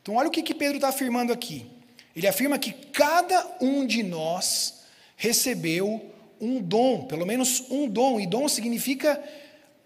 [0.00, 1.66] Então, olha o que, que Pedro está afirmando aqui.
[2.14, 4.84] Ele afirma que cada um de nós
[5.16, 9.20] recebeu um dom, pelo menos um dom, e dom significa,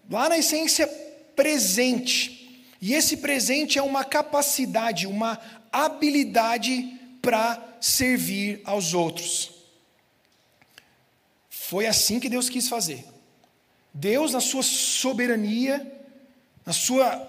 [0.09, 0.87] lá na essência,
[1.35, 2.40] presente.
[2.81, 5.39] E esse presente é uma capacidade, uma
[5.71, 9.51] habilidade para servir aos outros.
[11.47, 13.05] Foi assim que Deus quis fazer.
[13.93, 15.89] Deus, na sua soberania,
[16.65, 17.27] na sua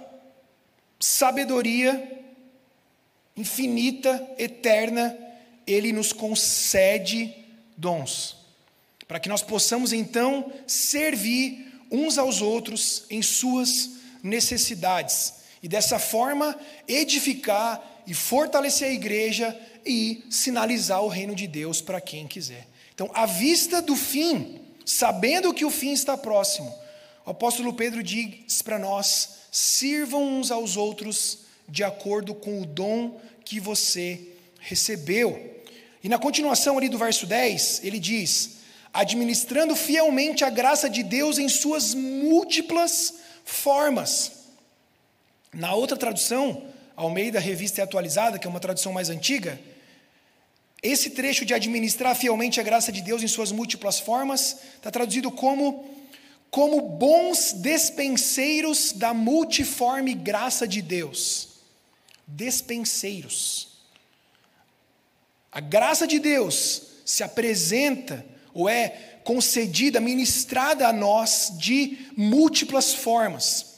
[0.99, 2.25] sabedoria
[3.37, 5.17] infinita, eterna,
[5.67, 7.35] Ele nos concede
[7.77, 8.37] dons,
[9.07, 13.91] para que nós possamos então servir uns aos outros em suas
[14.23, 21.81] necessidades e dessa forma edificar e fortalecer a igreja e sinalizar o reino de Deus
[21.81, 22.67] para quem quiser.
[22.95, 26.73] Então, à vista do fim, sabendo que o fim está próximo,
[27.25, 33.21] o apóstolo Pedro diz para nós: sirvam uns aos outros de acordo com o dom
[33.45, 34.21] que você
[34.59, 35.51] recebeu.
[36.03, 38.57] E na continuação ali do verso 10, ele diz:
[38.93, 44.42] administrando fielmente a graça de Deus em suas múltiplas formas.
[45.55, 46.65] Na outra tradução,
[46.97, 49.61] Almeida Revista e Atualizada, que é uma tradução mais antiga,
[50.83, 55.31] esse trecho de administrar fielmente a graça de Deus em suas múltiplas formas está traduzido
[55.31, 55.89] como
[56.51, 61.49] como bons despenseiros da multiforme graça de Deus.
[62.27, 63.69] Despenseiros.
[65.51, 73.72] A graça de Deus se apresenta ou é concedida, ministrada a nós de múltiplas formas.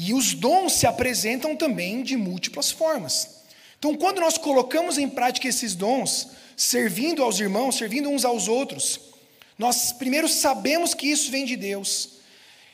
[0.00, 3.42] E os dons se apresentam também de múltiplas formas.
[3.76, 9.00] Então, quando nós colocamos em prática esses dons, servindo aos irmãos, servindo uns aos outros,
[9.58, 12.10] nós primeiro sabemos que isso vem de Deus.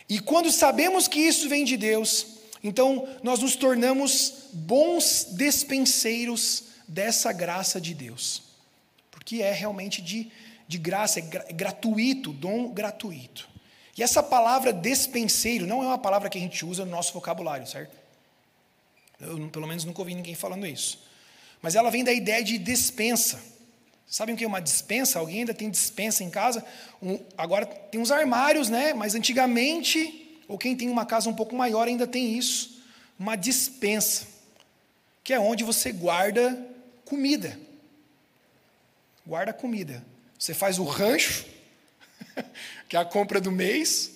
[0.07, 2.27] E quando sabemos que isso vem de Deus,
[2.65, 8.43] Então, nós nos tornamos bons despenseiros dessa graça de Deus.
[9.11, 10.33] Porque é realmente de,
[10.67, 13.47] de graça, é, gra, gratuito, dom gratuito.
[13.97, 17.67] E essa palavra despenseiro não é uma palavra que a gente usa no nosso vocabulário,
[17.67, 17.97] certo?
[19.21, 21.03] Eu, pelo menos, nunca ouvi ninguém falando isso.
[21.63, 23.41] Mas ela vem da ideia de despensa.
[24.07, 25.19] Sabem o que é uma dispensa?
[25.19, 26.65] Alguém ainda tem dispensa em casa?
[27.01, 28.93] Um, agora tem uns armários, né?
[28.93, 32.83] Mas antigamente, ou quem tem uma casa um pouco maior ainda tem isso.
[33.19, 34.27] Uma dispensa.
[35.23, 36.67] Que é onde você guarda
[37.05, 37.59] comida.
[39.27, 40.05] Guarda comida.
[40.39, 41.47] Você faz o rancho,
[42.89, 44.11] que é a compra do mês,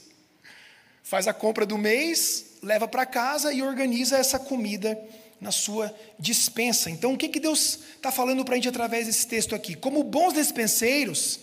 [1.02, 4.98] faz a compra do mês, leva para casa e organiza essa comida
[5.40, 6.90] na sua dispensa.
[6.90, 9.74] Então, o que, que Deus está falando para a gente através desse texto aqui?
[9.74, 11.40] Como bons despenseiros,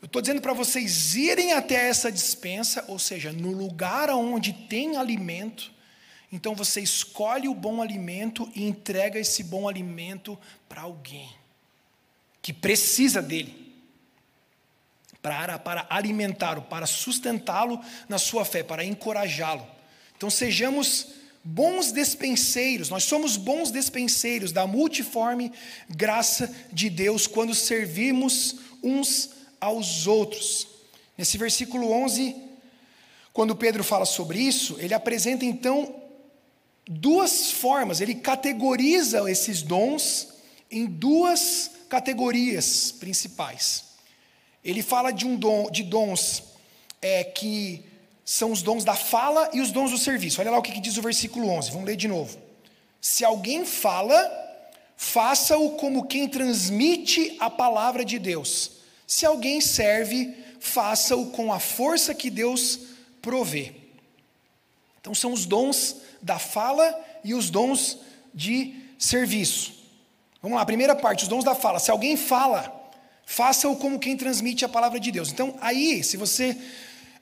[0.00, 4.96] eu estou dizendo para vocês irem até essa dispensa, ou seja, no lugar onde tem
[4.96, 5.72] alimento.
[6.32, 11.28] Então, você escolhe o bom alimento e entrega esse bom alimento para alguém
[12.42, 13.69] que precisa dele
[15.22, 19.66] para, para alimentá-lo, para sustentá-lo na sua fé, para encorajá-lo.
[20.16, 21.08] Então sejamos
[21.42, 25.52] bons despenseiros, nós somos bons despenseiros da multiforme
[25.88, 29.30] graça de Deus quando servimos uns
[29.60, 30.68] aos outros.
[31.16, 32.36] Nesse versículo 11,
[33.32, 35.94] quando Pedro fala sobre isso, ele apresenta então
[36.86, 40.28] duas formas, ele categoriza esses dons
[40.70, 43.89] em duas categorias principais.
[44.64, 46.42] Ele fala de, um dom, de dons
[47.00, 47.84] é, que
[48.24, 50.40] são os dons da fala e os dons do serviço.
[50.40, 52.38] Olha lá o que, que diz o versículo 11, vamos ler de novo.
[53.00, 54.30] Se alguém fala,
[54.96, 58.72] faça-o como quem transmite a palavra de Deus.
[59.06, 62.78] Se alguém serve, faça-o com a força que Deus
[63.22, 63.74] provê.
[65.00, 67.98] Então são os dons da fala e os dons
[68.34, 69.72] de serviço.
[70.42, 71.78] Vamos lá, primeira parte, os dons da fala.
[71.78, 72.79] Se alguém fala,
[73.30, 75.30] Faça-o como quem transmite a palavra de Deus.
[75.30, 76.56] Então, aí, se você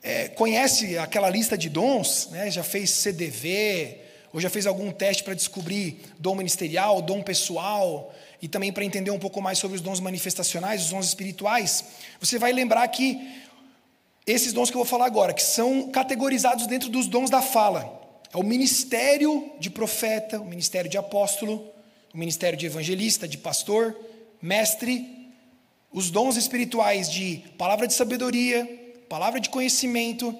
[0.02, 3.98] é, conhece aquela lista de dons, né, já fez CDV,
[4.32, 9.10] ou já fez algum teste para descobrir dom ministerial, dom pessoal, e também para entender
[9.10, 11.84] um pouco mais sobre os dons manifestacionais, os dons espirituais,
[12.18, 13.42] você vai lembrar que
[14.26, 18.00] esses dons que eu vou falar agora, que são categorizados dentro dos dons da fala,
[18.32, 21.70] é o ministério de profeta, o ministério de apóstolo,
[22.14, 23.94] o ministério de evangelista, de pastor,
[24.40, 25.17] mestre
[25.92, 28.66] os dons espirituais de palavra de sabedoria,
[29.08, 30.36] palavra de conhecimento,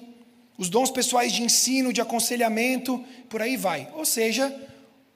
[0.57, 3.89] os dons pessoais de ensino, de aconselhamento, por aí vai.
[3.95, 4.53] Ou seja,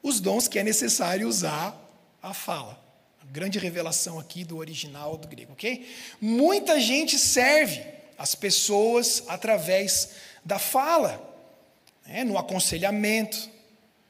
[0.01, 1.77] os dons que é necessário usar
[2.21, 2.81] a fala.
[3.21, 5.85] A grande revelação aqui do original do grego, ok?
[6.19, 7.83] Muita gente serve
[8.17, 10.11] as pessoas através
[10.45, 11.21] da fala,
[12.07, 12.23] né?
[12.23, 13.49] no aconselhamento,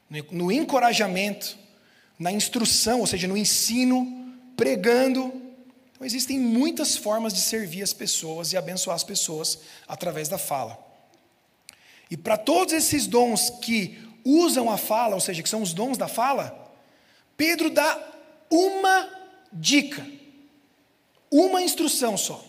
[0.08, 1.58] no, no encorajamento,
[2.18, 5.32] na instrução, ou seja, no ensino, pregando,
[6.04, 10.78] existem muitas formas de servir as pessoas e abençoar as pessoas através da fala.
[12.10, 15.96] E para todos esses dons que usam a fala, ou seja, que são os dons
[15.96, 16.72] da fala,
[17.36, 18.12] Pedro dá
[18.50, 19.08] uma
[19.52, 20.06] dica,
[21.30, 22.44] uma instrução só.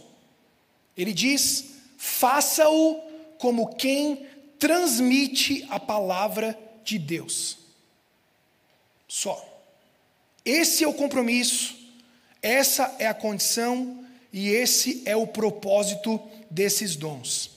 [0.98, 1.66] Ele diz:
[1.98, 3.02] faça-o
[3.38, 4.28] como quem
[4.60, 7.58] transmite a palavra de Deus.
[9.08, 9.54] Só.
[10.44, 11.85] Esse é o compromisso
[12.46, 17.50] essa é a condição e esse é o propósito desses dons.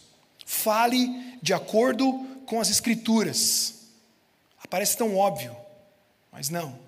[0.46, 3.74] Fale de acordo com as Escrituras.
[4.70, 5.54] Parece tão óbvio,
[6.32, 6.78] mas não.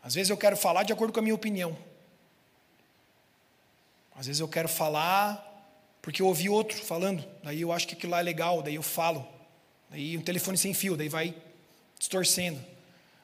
[0.00, 1.76] Às vezes eu quero falar de acordo com a minha opinião.
[4.14, 5.44] Às vezes eu quero falar
[6.00, 8.82] porque eu ouvi outro falando, daí eu acho que aquilo lá é legal, daí eu
[8.84, 9.26] falo.
[9.90, 11.34] Daí um telefone sem fio, daí vai
[11.98, 12.64] distorcendo.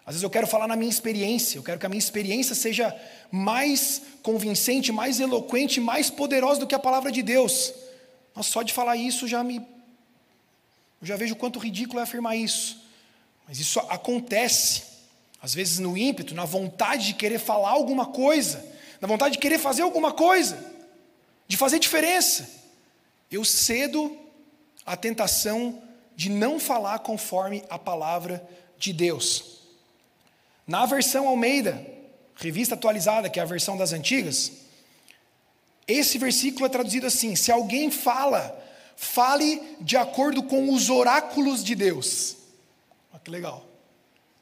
[0.07, 2.95] Às vezes eu quero falar na minha experiência, eu quero que a minha experiência seja
[3.31, 7.73] mais convincente, mais eloquente, mais poderosa do que a palavra de Deus.
[8.35, 9.57] Mas só de falar isso já me.
[11.01, 12.85] Eu já vejo quanto ridículo é afirmar isso.
[13.49, 14.83] Mas isso acontece,
[15.41, 18.65] às vezes no ímpeto, na vontade de querer falar alguma coisa,
[19.01, 20.59] na vontade de querer fazer alguma coisa,
[21.49, 22.63] de fazer diferença.
[23.31, 24.17] Eu cedo
[24.85, 25.83] à tentação
[26.15, 28.47] de não falar conforme a palavra
[28.79, 29.54] de Deus.
[30.67, 31.85] Na versão Almeida,
[32.37, 34.53] revista atualizada, que é a versão das antigas,
[35.87, 38.59] esse versículo é traduzido assim: se alguém fala,
[38.97, 42.37] fale de acordo com os oráculos de Deus.
[43.13, 43.67] Olha que legal.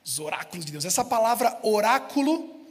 [0.05, 0.85] Os oráculos de Deus.
[0.85, 2.67] Essa palavra oráculo,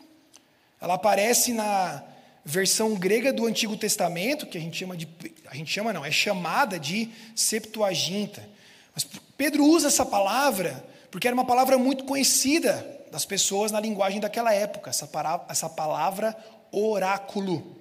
[0.79, 2.03] ela aparece na
[2.43, 5.07] versão grega do Antigo Testamento, que a gente chama de.
[5.47, 8.49] A gente chama não, é chamada de Septuaginta.
[8.95, 9.05] Mas
[9.37, 14.53] Pedro usa essa palavra Porque era uma palavra muito conhecida das pessoas na linguagem daquela
[14.53, 16.35] época, essa palavra, essa palavra
[16.71, 17.75] oráculo.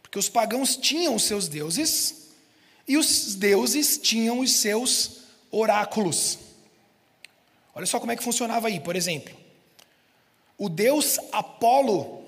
[0.00, 2.28] Porque os pagãos tinham os seus deuses
[2.86, 6.38] e os deuses tinham os seus oráculos.
[7.74, 9.34] Olha só como é que funcionava aí, por exemplo.
[10.56, 12.22] O deus Apolo,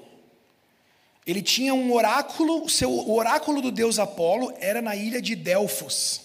[1.27, 5.37] ele tinha um oráculo, o, seu, o oráculo do deus Apolo era na ilha de
[5.37, 6.21] Delfos.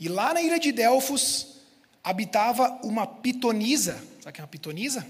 [0.00, 1.58] E lá na ilha de Delfos
[2.02, 4.02] habitava uma pitonisa.
[4.24, 5.06] Sabe que é uma pitonisa?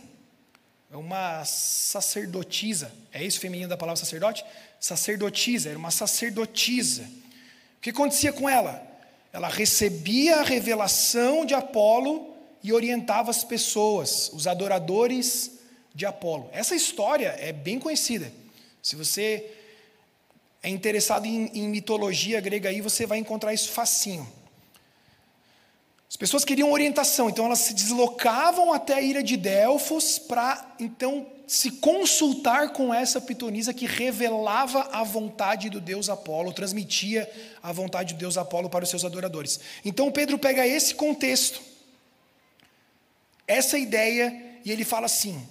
[0.90, 2.90] É uma sacerdotisa.
[3.12, 4.44] É isso feminino da palavra sacerdote?
[4.80, 7.04] Sacerdotisa, era uma sacerdotisa.
[7.76, 8.84] O que acontecia com ela?
[9.32, 15.60] Ela recebia a revelação de Apolo e orientava as pessoas, os adoradores
[15.94, 16.50] de Apolo.
[16.52, 18.32] Essa história é bem conhecida.
[18.82, 19.48] Se você
[20.60, 24.26] é interessado em, em mitologia grega aí, você vai encontrar isso facinho.
[26.14, 31.26] As pessoas queriam orientação, então elas se deslocavam até a ilha de Delfos para então
[31.44, 37.28] se consultar com essa pitonisa que revelava a vontade do deus Apolo, transmitia
[37.60, 39.58] a vontade do deus Apolo para os seus adoradores.
[39.84, 41.60] Então Pedro pega esse contexto,
[43.44, 45.44] essa ideia, e ele fala assim: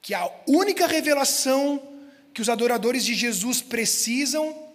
[0.00, 1.82] que a única revelação
[2.32, 4.67] que os adoradores de Jesus precisam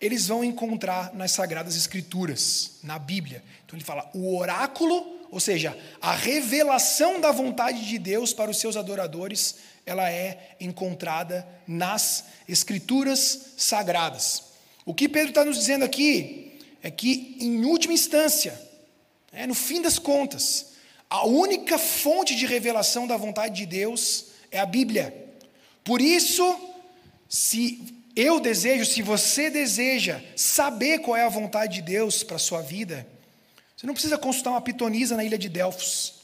[0.00, 3.44] eles vão encontrar nas Sagradas Escrituras, na Bíblia.
[3.64, 8.58] Então ele fala: o oráculo, ou seja, a revelação da vontade de Deus para os
[8.58, 14.44] seus adoradores, ela é encontrada nas Escrituras Sagradas.
[14.86, 18.58] O que Pedro está nos dizendo aqui é que, em última instância,
[19.32, 20.70] é, no fim das contas,
[21.08, 25.14] a única fonte de revelação da vontade de Deus é a Bíblia.
[25.84, 26.58] Por isso,
[27.28, 32.40] se eu desejo, se você deseja saber qual é a vontade de Deus para a
[32.40, 33.06] sua vida,
[33.76, 36.20] você não precisa consultar uma pitonisa na ilha de Delfos.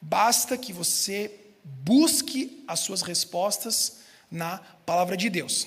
[0.00, 1.30] Basta que você
[1.64, 5.66] busque as suas respostas na palavra de Deus.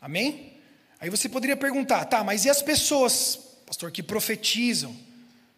[0.00, 0.52] Amém?
[1.00, 4.94] Aí você poderia perguntar, tá, mas e as pessoas, pastor, que profetizam,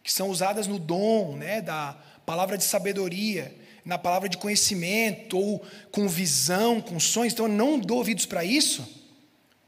[0.03, 5.65] que são usadas no dom, né, da palavra de sabedoria, na palavra de conhecimento, ou
[5.91, 8.87] com visão, com sonhos, então eu não dou ouvidos para isso?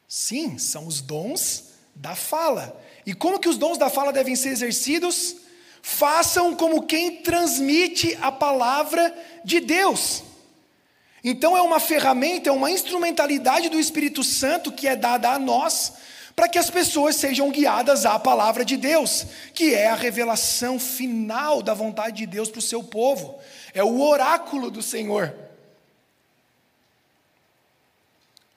[0.07, 2.79] Sim, são os dons da fala.
[3.05, 5.35] E como que os dons da fala devem ser exercidos?
[5.81, 10.23] Façam como quem transmite a palavra de Deus.
[11.23, 15.93] Então é uma ferramenta, é uma instrumentalidade do Espírito Santo que é dada a nós
[16.35, 21.61] para que as pessoas sejam guiadas à palavra de Deus, que é a revelação final
[21.61, 23.39] da vontade de Deus para o seu povo
[23.73, 25.33] é o oráculo do Senhor.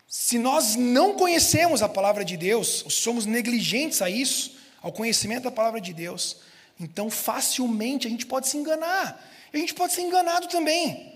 [0.08, 5.44] Se nós não conhecemos a palavra de Deus, ou somos negligentes a isso, ao conhecimento
[5.44, 6.38] da palavra de Deus,
[6.78, 9.22] então facilmente a gente pode se enganar.
[9.52, 11.12] E a gente pode ser enganado também.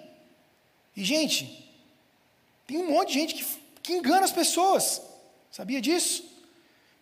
[0.97, 1.73] E, gente,
[2.67, 3.47] tem um monte de gente que,
[3.83, 5.03] que engana as pessoas.
[5.51, 6.25] Sabia disso?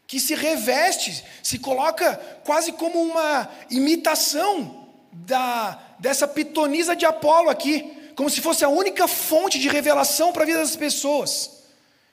[0.06, 4.77] Que se reveste, se coloca quase como uma imitação
[5.12, 10.42] da, dessa pitonisa de Apolo aqui, como se fosse a única fonte de revelação para
[10.42, 11.62] a vida das pessoas.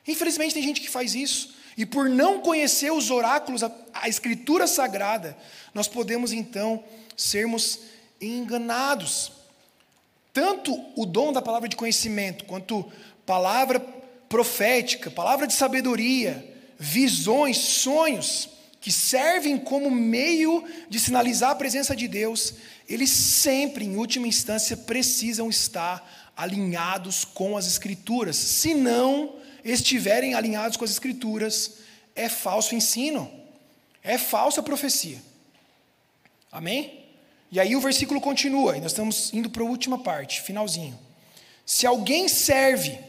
[0.07, 4.67] Infelizmente tem gente que faz isso, e por não conhecer os oráculos, a, a escritura
[4.67, 5.35] sagrada,
[5.73, 6.83] nós podemos então
[7.17, 7.79] sermos
[8.21, 9.31] enganados.
[10.31, 12.85] Tanto o dom da palavra de conhecimento, quanto
[13.25, 13.79] palavra
[14.29, 18.49] profética, palavra de sabedoria, visões, sonhos,
[18.85, 22.53] que servem como meio de sinalizar a presença de Deus,
[22.87, 28.35] eles sempre, em última instância, precisam estar alinhados com as Escrituras.
[28.35, 31.77] Se não estiverem alinhados com as Escrituras,
[32.15, 33.27] é falso ensino,
[34.03, 35.17] é falsa profecia.
[36.51, 37.07] Amém?
[37.51, 40.99] E aí o versículo continua, e nós estamos indo para a última parte, finalzinho.
[41.65, 42.99] Se alguém serve,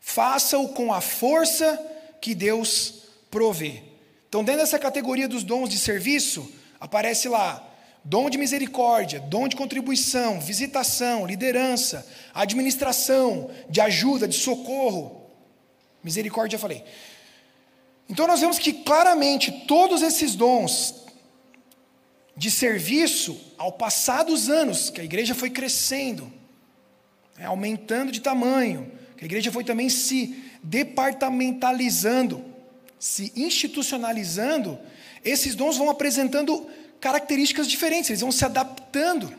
[0.00, 1.78] faça-o com a força
[2.18, 3.89] que Deus provê.
[4.30, 7.68] Então, dentro dessa categoria dos dons de serviço, aparece lá
[8.04, 15.28] dom de misericórdia, dom de contribuição, visitação, liderança, administração, de ajuda, de socorro.
[16.00, 16.84] Misericórdia, já falei.
[18.08, 20.94] Então nós vemos que claramente todos esses dons
[22.36, 26.32] de serviço, ao passar dos anos, que a igreja foi crescendo,
[27.36, 32.44] né, aumentando de tamanho, que a igreja foi também se departamentalizando,
[33.00, 34.78] se institucionalizando,
[35.24, 36.68] esses dons vão apresentando
[37.00, 39.34] características diferentes, eles vão se adaptando,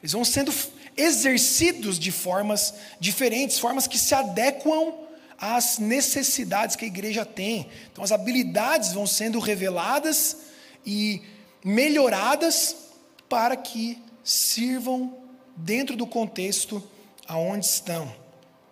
[0.00, 0.52] eles vão sendo
[0.96, 4.94] exercidos de formas diferentes, formas que se adequam
[5.38, 7.68] às necessidades que a igreja tem.
[7.92, 10.38] Então, as habilidades vão sendo reveladas
[10.86, 11.20] e
[11.62, 12.74] melhoradas
[13.28, 15.14] para que sirvam
[15.56, 16.82] dentro do contexto
[17.28, 18.10] aonde estão.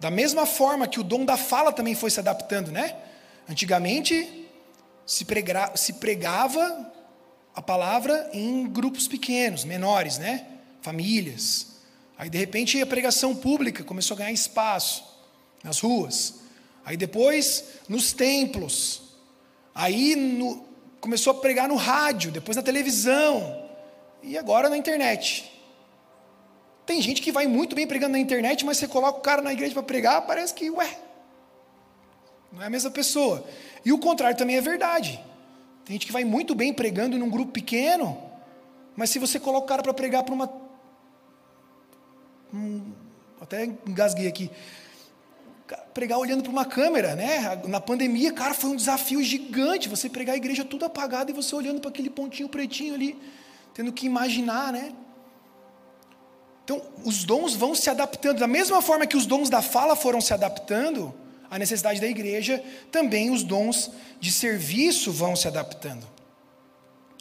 [0.01, 2.97] Da mesma forma que o dom da fala também foi se adaptando, né?
[3.49, 4.49] Antigamente
[5.07, 5.27] se,
[5.75, 6.93] se pregava
[7.55, 10.47] a palavra em grupos pequenos, menores, né?
[10.81, 11.73] Famílias.
[12.17, 15.05] Aí de repente a pregação pública começou a ganhar espaço
[15.63, 16.35] nas ruas.
[16.85, 19.03] Aí depois nos templos.
[19.75, 20.65] Aí no,
[21.01, 23.61] começou a pregar no rádio, depois na televisão.
[24.23, 25.51] E agora na internet.
[26.87, 29.53] Tem gente que vai muito bem pregando na internet, mas você coloca o cara na
[29.53, 30.99] igreja para pregar, parece que, ué,
[32.53, 33.45] não é a mesma pessoa.
[33.85, 35.19] E o contrário também é verdade.
[35.85, 38.17] Tem gente que vai muito bem pregando num grupo pequeno,
[38.95, 40.53] mas se você coloca o cara para pregar para uma.
[42.53, 42.93] Hum,
[43.41, 44.51] até engasguei aqui.
[45.95, 47.61] Pregar olhando para uma câmera, né?
[47.67, 49.89] Na pandemia, cara, foi um desafio gigante.
[49.89, 53.19] Você pregar a igreja tudo apagada e você olhando para aquele pontinho pretinho ali,
[53.73, 54.93] tendo que imaginar, né?
[56.65, 58.39] Então, os dons vão se adaptando.
[58.39, 61.22] Da mesma forma que os dons da fala foram se adaptando
[61.53, 66.09] à necessidade da igreja, também os dons de serviço vão se adaptando.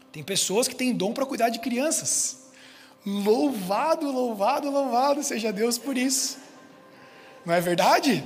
[0.10, 2.38] Tem pessoas que têm dom para cuidar de crianças.
[3.06, 6.38] Louvado, louvado, louvado seja Deus por isso.
[7.46, 8.24] Não é verdade?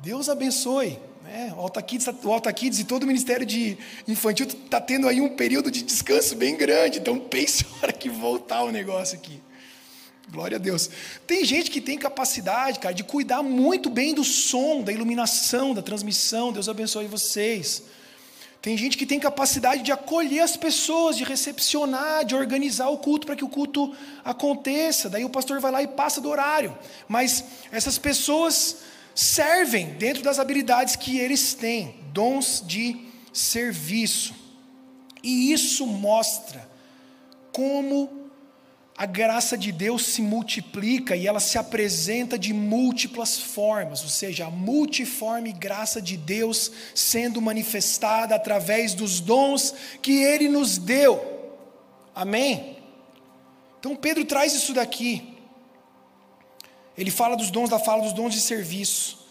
[0.00, 1.00] Deus abençoe.
[1.24, 1.52] Né?
[1.56, 3.76] O, Alta Kids, o Alta Kids e todo o Ministério de
[4.06, 7.00] Infantil está tendo aí um período de descanso bem grande.
[7.00, 9.42] Então pense a hora que voltar o negócio aqui.
[10.30, 10.90] Glória a Deus.
[11.26, 15.80] Tem gente que tem capacidade, cara, de cuidar muito bem do som, da iluminação, da
[15.80, 16.52] transmissão.
[16.52, 17.82] Deus abençoe vocês.
[18.60, 23.26] Tem gente que tem capacidade de acolher as pessoas, de recepcionar, de organizar o culto
[23.26, 25.08] para que o culto aconteça.
[25.08, 26.76] Daí o pastor vai lá e passa do horário.
[27.08, 28.78] Mas essas pessoas
[29.14, 32.96] servem dentro das habilidades que eles têm, dons de
[33.32, 34.34] serviço.
[35.22, 36.68] E isso mostra
[37.52, 38.17] como
[38.98, 44.46] a graça de Deus se multiplica e ela se apresenta de múltiplas formas, ou seja,
[44.46, 49.72] a multiforme graça de Deus sendo manifestada através dos dons
[50.02, 51.54] que Ele nos deu.
[52.12, 52.76] Amém?
[53.78, 55.38] Então Pedro traz isso daqui.
[56.96, 59.28] Ele fala dos dons da fala, dos dons de serviço.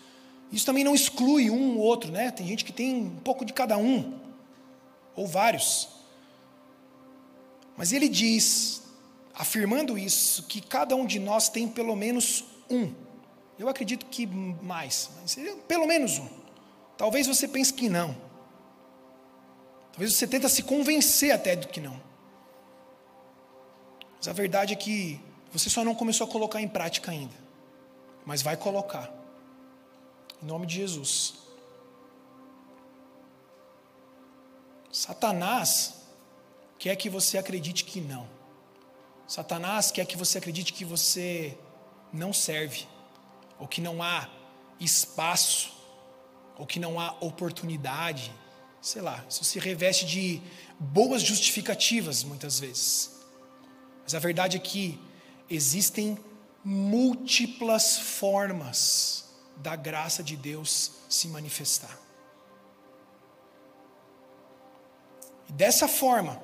[0.50, 2.32] Isso também não exclui um ou outro, né?
[2.32, 4.18] Tem gente que tem um pouco de cada um,
[5.14, 5.90] ou vários.
[7.76, 8.87] Mas ele diz,
[9.38, 12.94] afirmando isso, que cada um de nós tem pelo menos um.
[13.58, 16.28] Eu acredito que mais, mas seria pelo menos um.
[16.98, 18.16] Talvez você pense que não.
[19.92, 22.00] Talvez você tenta se convencer até do que não.
[24.18, 25.20] Mas a verdade é que
[25.52, 27.48] você só não começou a colocar em prática ainda
[28.28, 29.10] mas vai colocar.
[30.44, 31.36] Em nome de Jesus.
[34.92, 35.96] Satanás
[36.78, 38.28] quer que você acredite que não.
[39.28, 41.58] Satanás quer que você acredite que você
[42.14, 42.88] não serve,
[43.60, 44.30] ou que não há
[44.80, 45.74] espaço,
[46.58, 48.32] ou que não há oportunidade.
[48.82, 50.42] Sei lá, isso se reveste de
[50.80, 53.20] boas justificativas muitas vezes.
[54.04, 54.98] Mas a verdade é que
[55.50, 56.18] existem
[56.64, 59.26] múltiplas formas
[59.58, 62.00] da graça de Deus se manifestar.
[65.50, 66.42] E dessa forma,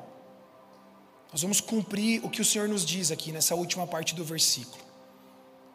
[1.33, 4.83] nós vamos cumprir o que o Senhor nos diz aqui nessa última parte do versículo.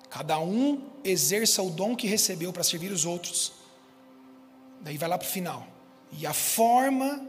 [0.09, 3.53] Cada um exerça o dom que recebeu para servir os outros.
[4.81, 5.67] Daí vai lá para o final.
[6.13, 7.27] E a forma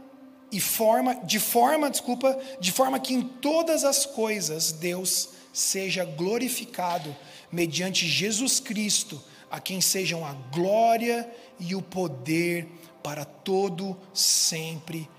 [0.52, 7.16] e forma de forma, desculpa, de forma que em todas as coisas Deus seja glorificado
[7.52, 9.20] mediante Jesus Cristo,
[9.50, 11.28] a quem sejam a glória
[11.60, 12.68] e o poder
[13.02, 15.10] para todo sempre.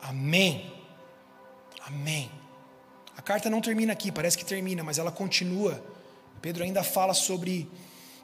[0.00, 0.72] Amém.
[1.84, 2.39] Amém.
[3.20, 5.84] A carta não termina aqui, parece que termina, mas ela continua.
[6.40, 7.68] Pedro ainda fala sobre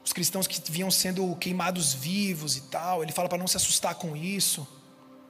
[0.03, 3.03] os cristãos que vinham sendo queimados vivos e tal.
[3.03, 4.67] Ele fala para não se assustar com isso,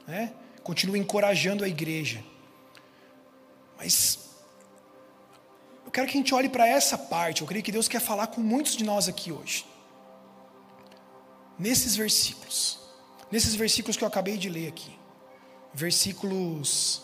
[0.07, 0.32] né?
[0.63, 2.24] Continua encorajando a igreja.
[3.78, 4.20] Mas
[5.86, 7.41] eu quero que a gente olhe para essa parte.
[7.41, 9.65] Eu creio que Deus quer falar com muitos de nós aqui hoje.
[11.59, 12.80] Nesses versículos.
[13.30, 14.97] Nesses versículos que eu acabei de ler aqui.
[15.74, 17.01] Versículos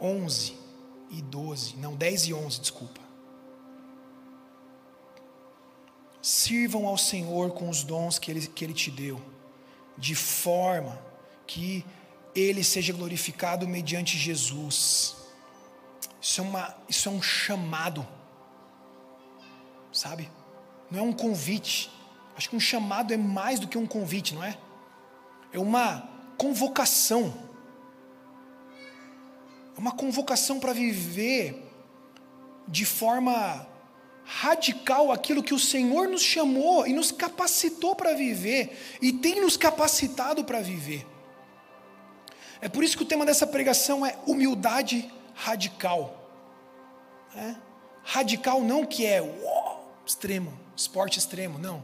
[0.00, 0.59] 11
[1.10, 1.76] e 12.
[1.76, 3.00] Não, 10 e 11, desculpa.
[6.22, 9.20] Sirvam ao Senhor com os dons que Ele, que Ele te deu,
[9.96, 11.00] de forma
[11.46, 11.84] que
[12.34, 15.20] Ele seja glorificado mediante Jesus
[16.20, 18.06] isso é, uma, isso é um chamado,
[19.90, 20.30] sabe?
[20.90, 21.90] Não é um convite.
[22.36, 24.58] Acho que um chamado é mais do que um convite, não é?
[25.52, 27.32] É uma convocação.
[29.80, 31.66] Uma convocação para viver
[32.68, 33.66] de forma
[34.24, 39.56] radical aquilo que o Senhor nos chamou e nos capacitou para viver e tem nos
[39.56, 41.06] capacitado para viver.
[42.60, 46.28] É por isso que o tema dessa pregação é humildade radical.
[47.34, 47.54] É?
[48.04, 51.82] Radical não que é uou, extremo, esporte extremo, não.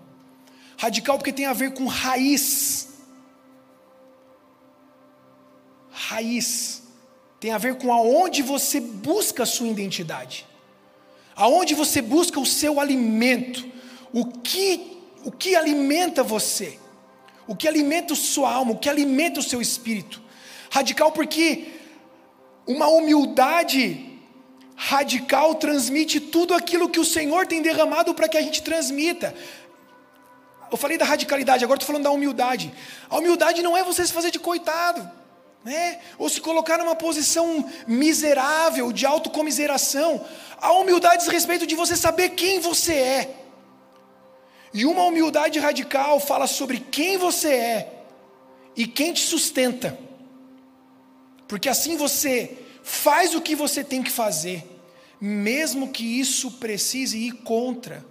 [0.77, 2.91] Radical porque tem a ver com raiz.
[5.91, 6.86] Raiz.
[7.47, 10.45] Tem a ver com aonde você busca a sua identidade.
[11.37, 13.65] Aonde você busca o seu alimento.
[14.13, 16.77] O que, o que alimenta você.
[17.47, 20.21] O que alimenta a sua alma, o que alimenta o seu espírito.
[20.73, 21.69] Radical porque
[22.67, 24.19] uma humildade
[24.75, 29.33] radical transmite tudo aquilo que o Senhor tem derramado para que a gente transmita.
[30.69, 32.75] Eu falei da radicalidade, agora estou falando da humildade.
[33.09, 35.09] A humildade não é você se fazer de coitado,
[35.67, 35.99] né?
[36.17, 40.25] ou se colocar numa posição miserável, de autocomiseração.
[40.59, 43.37] A humildade diz respeito de você saber quem você é.
[44.73, 48.05] E uma humildade radical fala sobre quem você é
[48.77, 49.99] e quem te sustenta.
[51.49, 54.65] Porque assim você faz o que você tem que fazer,
[55.21, 58.07] mesmo que isso precise ir contra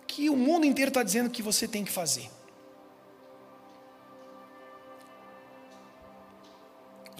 [0.00, 2.30] o que o mundo inteiro está dizendo que você tem que fazer.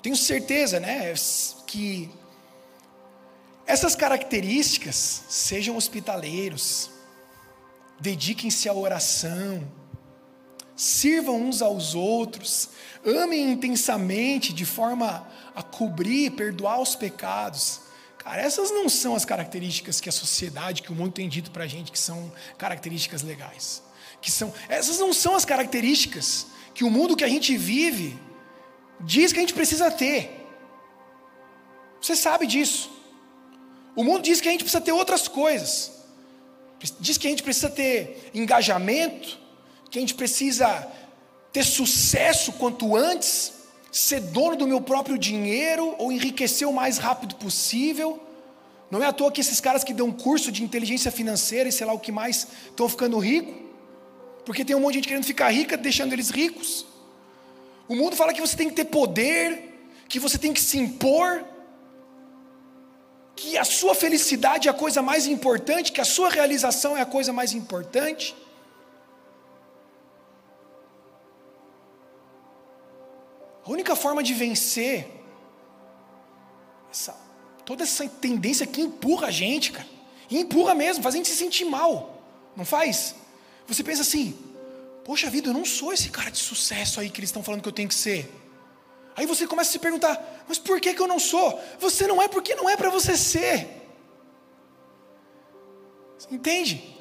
[0.03, 1.15] Tenho certeza, né,
[1.67, 2.11] que
[3.65, 6.91] essas características sejam hospitaleiros,
[8.01, 9.67] dediquem-se à oração,
[10.75, 12.71] sirvam uns aos outros,
[13.05, 17.83] amem intensamente de forma a cobrir, perdoar os pecados.
[18.19, 21.65] Cara, essas não são as características que a sociedade, que o mundo tem dito para
[21.65, 23.83] a gente que são características legais.
[24.21, 28.19] Que são, essas não são as características que o mundo que a gente vive
[29.03, 30.47] diz que a gente precisa ter.
[32.01, 32.91] Você sabe disso.
[33.95, 35.93] O mundo diz que a gente precisa ter outras coisas.
[36.99, 39.39] Diz que a gente precisa ter engajamento,
[39.91, 40.89] que a gente precisa
[41.53, 43.53] ter sucesso quanto antes,
[43.93, 48.21] ser dono do meu próprio dinheiro ou enriquecer o mais rápido possível.
[48.91, 51.87] Não é à toa que esses caras que dão curso de inteligência financeira e sei
[51.87, 53.55] lá o que mais estão ficando ricos,
[54.45, 56.87] porque tem um monte de gente querendo ficar rica, deixando eles ricos.
[57.89, 61.45] O mundo fala que você tem que ter poder, que você tem que se impor,
[63.35, 67.07] que a sua felicidade é a coisa mais importante, que a sua realização é a
[67.07, 68.37] coisa mais importante.
[73.65, 75.09] A única forma de vencer
[76.91, 77.17] essa,
[77.65, 79.89] toda essa tendência que empurra a gente, cara,
[80.31, 82.23] e empurra mesmo, faz a gente se sentir mal,
[82.57, 83.15] não faz?
[83.67, 84.37] Você pensa assim,
[85.05, 87.69] poxa vida, eu não sou esse cara de sucesso aí que eles estão falando que
[87.69, 88.31] eu tenho que ser.
[89.15, 91.61] Aí você começa a se perguntar, mas por que, que eu não sou?
[91.81, 93.69] Você não é porque não é para você ser.
[96.31, 96.97] Entende?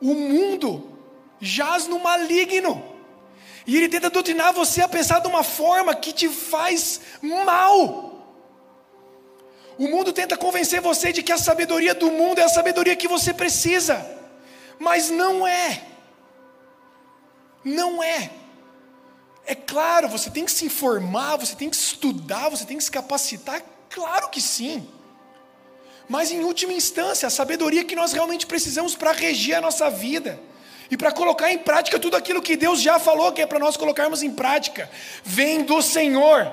[0.00, 0.98] O mundo
[1.40, 2.82] jaz no maligno.
[3.66, 8.06] E ele tenta doutrinar você a pensar de uma forma que te faz mal.
[9.78, 13.08] O mundo tenta convencer você de que a sabedoria do mundo é a sabedoria que
[13.08, 14.04] você precisa,
[14.78, 15.82] mas não é.
[17.66, 18.30] Não é.
[19.44, 22.90] É claro, você tem que se informar, você tem que estudar, você tem que se
[22.90, 23.60] capacitar,
[23.90, 24.88] claro que sim.
[26.08, 30.38] Mas em última instância, a sabedoria que nós realmente precisamos para regir a nossa vida
[30.88, 33.76] e para colocar em prática tudo aquilo que Deus já falou que é para nós
[33.76, 34.88] colocarmos em prática,
[35.24, 36.48] vem do Senhor.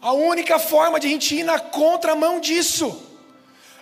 [0.00, 3.02] A única forma de a gente ir na contramão disso,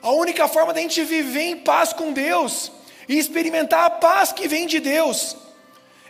[0.03, 2.73] a única forma de a gente viver em paz com Deus
[3.09, 5.37] e experimentar a paz que vem de Deus,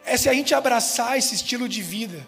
[0.05, 2.27] é se a gente abraçar esse estilo de vida,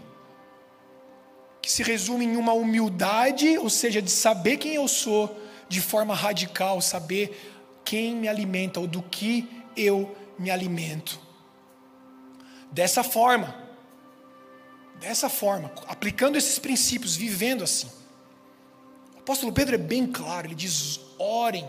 [1.61, 5.37] que se resume em uma humildade, ou seja, de saber quem eu sou,
[5.68, 7.55] de forma radical, saber
[7.85, 11.20] quem me alimenta ou do que eu me alimento.
[12.70, 13.55] Dessa forma,
[15.01, 17.89] dessa forma, aplicando esses princípios, vivendo assim.
[19.14, 21.66] O apóstolo Pedro é bem claro, ele diz: orem,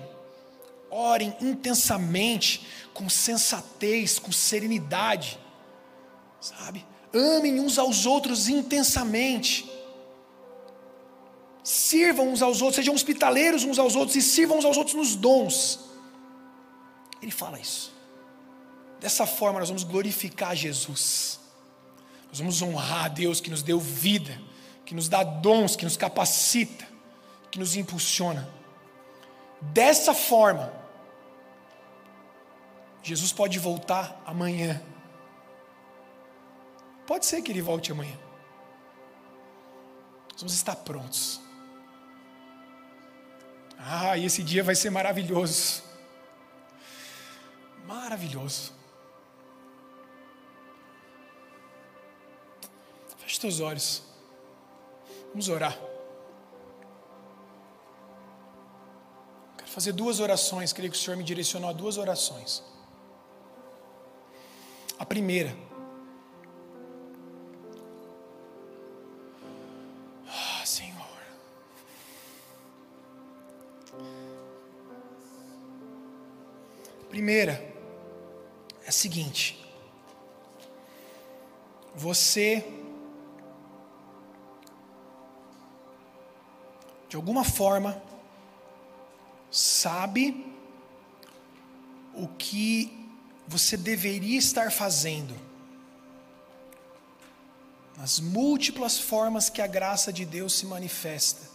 [0.89, 5.39] orem intensamente, com sensatez, com serenidade,
[6.39, 6.85] sabe?
[7.13, 9.69] Amem uns aos outros intensamente.
[11.63, 15.15] Sirvam uns aos outros, sejam hospitaleiros uns aos outros e sirvam uns aos outros nos
[15.15, 15.79] dons.
[17.21, 17.91] Ele fala isso.
[18.99, 21.39] Dessa forma, nós vamos glorificar Jesus.
[22.29, 24.39] Nós vamos honrar a Deus que nos deu vida,
[24.85, 26.88] que nos dá dons, que nos capacita,
[27.51, 28.47] que nos impulsiona.
[29.61, 30.71] Dessa forma,
[33.01, 34.81] Jesus pode voltar amanhã.
[37.08, 38.18] Pode ser que ele volte amanhã.
[40.38, 41.39] vamos estar prontos.
[43.80, 45.82] Ah, e esse dia vai ser maravilhoso.
[47.86, 48.74] Maravilhoso.
[53.20, 54.03] Feche teus olhos.
[55.30, 55.78] Vamos orar.
[59.58, 60.74] Quero fazer duas orações.
[60.74, 62.62] Creio que o Senhor me direcionou a duas orações.
[64.99, 65.66] A primeira.
[77.18, 77.53] Primeira
[78.86, 79.59] é a seguinte.
[81.95, 82.63] Você
[87.09, 87.99] de alguma forma,
[89.49, 90.45] sabe
[92.13, 93.09] o que
[93.47, 95.34] você deveria estar fazendo,
[97.95, 101.49] nas múltiplas formas que a graça de Deus se manifesta,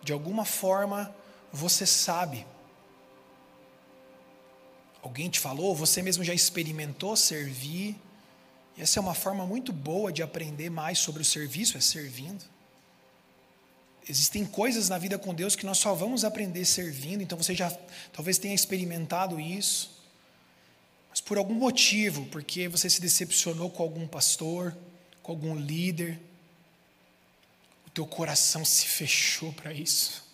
[0.00, 1.12] de alguma forma
[1.50, 2.46] você sabe.
[5.02, 7.96] Alguém te falou, você mesmo já experimentou servir.
[8.76, 12.44] E essa é uma forma muito boa de aprender mais sobre o serviço, é servindo.
[14.08, 17.70] Existem coisas na vida com Deus que nós só vamos aprender servindo, então você já
[18.12, 19.98] talvez tenha experimentado isso.
[21.10, 24.74] Mas por algum motivo, porque você se decepcionou com algum pastor,
[25.22, 26.18] com algum líder,
[27.86, 30.24] o teu coração se fechou para isso.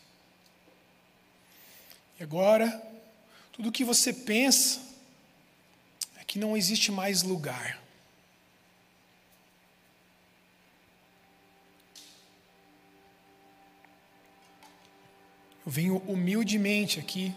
[2.20, 2.80] E agora,
[3.55, 4.80] tudo que você pensa
[6.16, 7.80] é que não existe mais lugar.
[15.64, 17.32] Eu venho humildemente aqui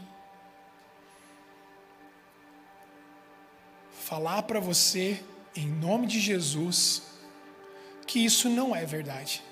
[3.91, 5.23] falar para você,
[5.55, 7.03] em nome de Jesus,
[8.07, 9.43] que isso não é verdade.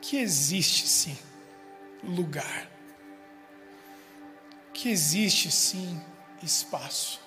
[0.00, 1.18] Que existe sim
[2.04, 2.77] lugar.
[4.80, 6.00] Que existe sim
[6.40, 7.20] espaço.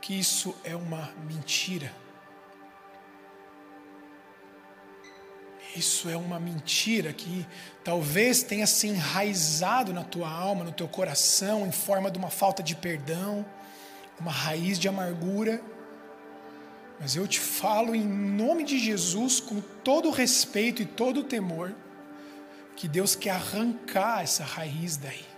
[0.00, 1.92] Que isso é uma mentira.
[5.74, 7.44] Isso é uma mentira que
[7.82, 12.62] talvez tenha se enraizado na tua alma, no teu coração, em forma de uma falta
[12.62, 13.44] de perdão,
[14.20, 15.60] uma raiz de amargura.
[17.00, 21.24] Mas eu te falo em nome de Jesus, com todo o respeito e todo o
[21.24, 21.74] temor,
[22.76, 25.33] que Deus quer arrancar essa raiz daí.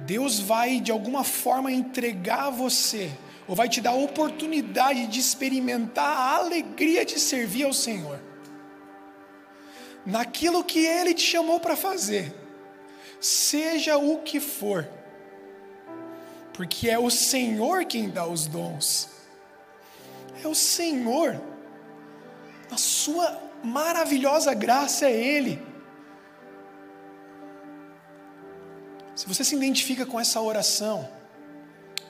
[0.00, 3.10] Deus vai de alguma forma entregar a você,
[3.48, 8.20] ou vai te dar a oportunidade de experimentar a alegria de servir ao Senhor.
[10.04, 12.34] Naquilo que Ele te chamou para fazer,
[13.20, 14.88] seja o que for,
[16.52, 19.08] porque é o Senhor quem dá os dons,
[20.42, 21.40] é o Senhor,
[22.70, 25.75] a Sua maravilhosa graça é Ele.
[29.16, 31.08] Se você se identifica com essa oração,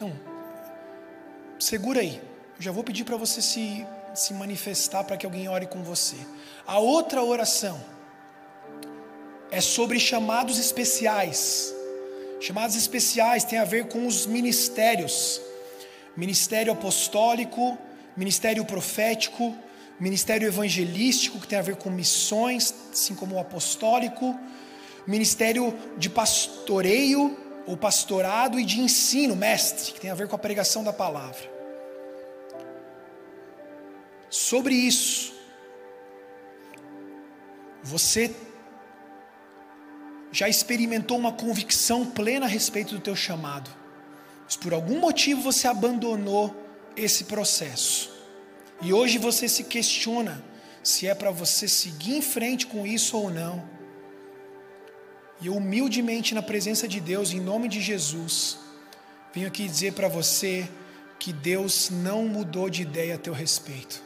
[0.00, 0.12] não,
[1.56, 2.20] segura aí,
[2.56, 6.16] eu já vou pedir para você se, se manifestar para que alguém ore com você.
[6.66, 7.80] A outra oração
[9.52, 11.72] é sobre chamados especiais.
[12.40, 15.40] Chamados especiais tem a ver com os ministérios:
[16.16, 17.78] ministério apostólico,
[18.16, 19.54] ministério profético,
[20.00, 24.36] ministério evangelístico, que tem a ver com missões, assim como o apostólico,
[25.06, 27.36] ministério de pastoreio
[27.66, 31.56] ou pastorado e de ensino, mestre, que tem a ver com a pregação da palavra.
[34.30, 35.34] Sobre isso,
[37.82, 38.34] você
[40.32, 43.70] já experimentou uma convicção plena a respeito do teu chamado,
[44.44, 46.54] mas por algum motivo você abandonou
[46.96, 48.14] esse processo.
[48.82, 50.44] E hoje você se questiona
[50.82, 53.75] se é para você seguir em frente com isso ou não.
[55.40, 58.58] E humildemente na presença de Deus, em nome de Jesus,
[59.34, 60.68] venho aqui dizer para você
[61.18, 64.02] que Deus não mudou de ideia a teu respeito.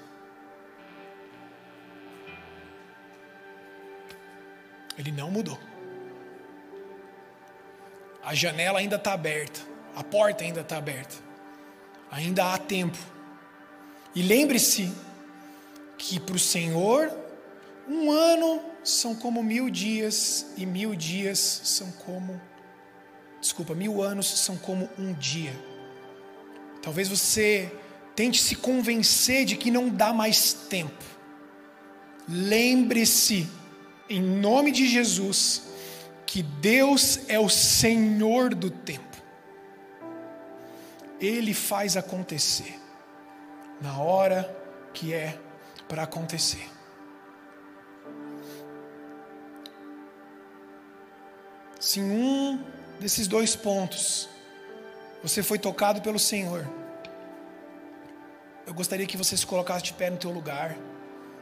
[4.99, 5.59] Ele não mudou.
[8.23, 9.61] A janela ainda está aberta,
[9.97, 11.17] a porta ainda está aberta,
[12.11, 12.99] ainda há tempo.
[14.15, 14.93] E lembre-se
[15.97, 17.11] que para o Senhor,
[17.89, 22.41] um ano são como mil dias, e mil dias são como.
[23.41, 25.53] Desculpa, mil anos são como um dia.
[26.83, 27.73] Talvez você
[28.15, 31.05] tente se convencer de que não dá mais tempo.
[32.29, 33.49] Lembre-se
[34.09, 35.63] em nome de Jesus,
[36.27, 39.05] que Deus é o Senhor do tempo.
[41.21, 42.79] Ele faz acontecer
[43.81, 44.57] na hora
[44.93, 45.39] que é
[45.89, 46.69] para acontecer.
[51.81, 52.63] Se em um
[53.01, 54.29] desses dois pontos
[55.23, 56.69] você foi tocado pelo Senhor,
[58.67, 60.77] eu gostaria que você se colocasse de pé no teu lugar,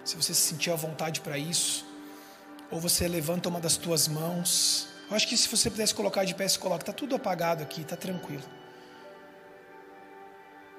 [0.05, 1.85] se você se sentir à vontade para isso,
[2.71, 4.89] ou você levanta uma das tuas mãos.
[5.11, 6.83] Eu acho que se você pudesse colocar de pé, se coloca.
[6.83, 8.45] Está tudo apagado aqui, está tranquilo.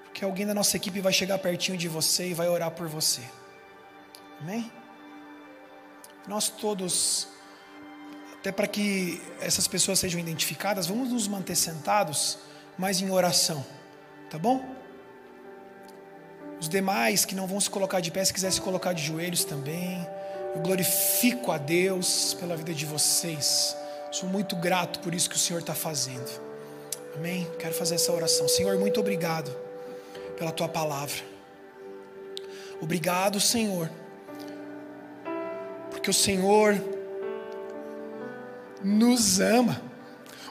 [0.05, 3.22] Porque alguém da nossa equipe vai chegar pertinho de você e vai orar por você.
[4.39, 4.72] Amém?
[6.28, 7.28] Nós todos
[8.40, 12.38] até para que essas pessoas sejam identificadas, vamos nos manter sentados,
[12.78, 13.66] mas em oração,
[14.30, 14.64] tá bom?
[16.60, 19.44] Os demais que não vão se colocar de pé, se quiser se colocar de joelhos
[19.44, 20.08] também.
[20.56, 23.76] Eu glorifico a Deus pela vida de vocês.
[24.12, 26.30] Sou muito grato por isso que o Senhor está fazendo.
[27.16, 27.46] Amém?
[27.60, 28.48] Quero fazer essa oração.
[28.48, 29.54] Senhor, muito obrigado
[30.38, 31.22] pela tua palavra.
[32.82, 33.90] Obrigado, Senhor,
[35.92, 36.82] porque o Senhor
[38.84, 39.82] nos ama.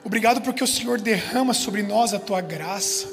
[0.04, 3.08] Obrigado porque o Senhor derrama sobre nós a tua graça.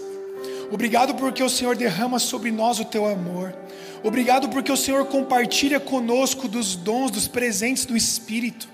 [0.71, 3.55] Obrigado porque o Senhor derrama sobre nós o teu amor.
[4.03, 8.67] Obrigado porque o Senhor compartilha conosco dos dons, dos presentes do Espírito,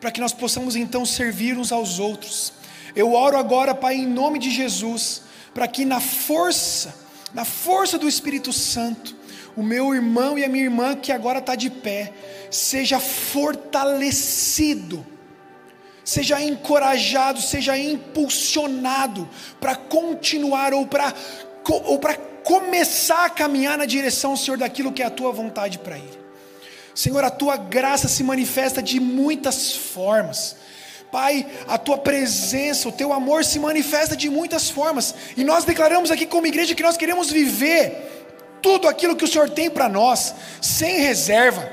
[0.00, 2.52] para que nós possamos então servir uns aos outros.
[2.94, 5.22] Eu oro agora, Pai, em nome de Jesus,
[5.54, 6.94] para que na força,
[7.32, 9.16] na força do Espírito Santo,
[9.56, 12.12] o meu irmão e a minha irmã que agora está de pé,
[12.50, 15.04] seja fortalecido
[16.06, 19.28] seja encorajado, seja impulsionado
[19.60, 21.12] para continuar ou para
[21.68, 25.98] ou para começar a caminhar na direção, Senhor, daquilo que é a tua vontade para
[25.98, 26.18] Ele.
[26.94, 30.54] Senhor, a tua graça se manifesta de muitas formas.
[31.10, 35.12] Pai, a tua presença, o teu amor se manifesta de muitas formas.
[35.36, 38.28] E nós declaramos aqui como igreja que nós queremos viver
[38.62, 40.32] tudo aquilo que o Senhor tem para nós,
[40.62, 41.68] sem reserva.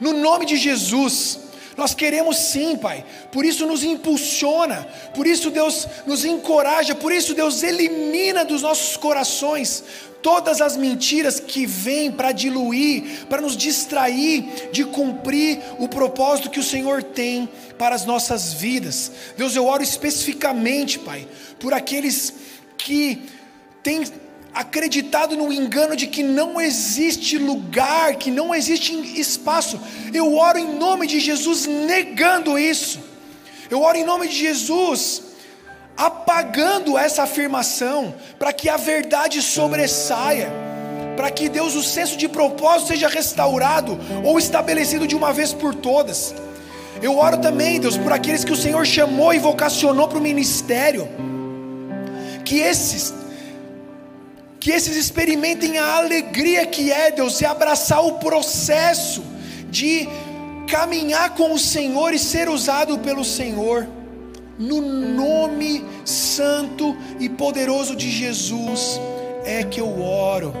[0.00, 1.38] No nome de Jesus,
[1.76, 3.04] nós queremos sim, Pai.
[3.30, 8.96] Por isso nos impulsiona, por isso Deus nos encoraja, por isso Deus elimina dos nossos
[8.96, 9.82] corações
[10.22, 16.60] todas as mentiras que vêm para diluir, para nos distrair de cumprir o propósito que
[16.60, 19.10] o Senhor tem para as nossas vidas.
[19.36, 21.26] Deus, eu oro especificamente, Pai,
[21.58, 22.32] por aqueles
[22.78, 23.22] que
[23.82, 24.04] têm
[24.54, 29.80] acreditado no engano de que não existe lugar, que não existe espaço.
[30.12, 33.00] Eu oro em nome de Jesus negando isso.
[33.70, 35.32] Eu oro em nome de Jesus
[35.96, 40.50] apagando essa afirmação, para que a verdade sobressaia,
[41.16, 45.74] para que Deus, o senso de propósito seja restaurado ou estabelecido de uma vez por
[45.74, 46.34] todas.
[47.00, 51.08] Eu oro também, Deus, por aqueles que o Senhor chamou e vocacionou para o ministério,
[52.44, 53.12] que esses
[54.62, 59.20] que esses experimentem a alegria que é, Deus, e abraçar o processo
[59.68, 60.08] de
[60.68, 63.88] caminhar com o Senhor e ser usado pelo Senhor,
[64.56, 69.00] no nome santo e poderoso de Jesus,
[69.44, 70.54] é que eu oro.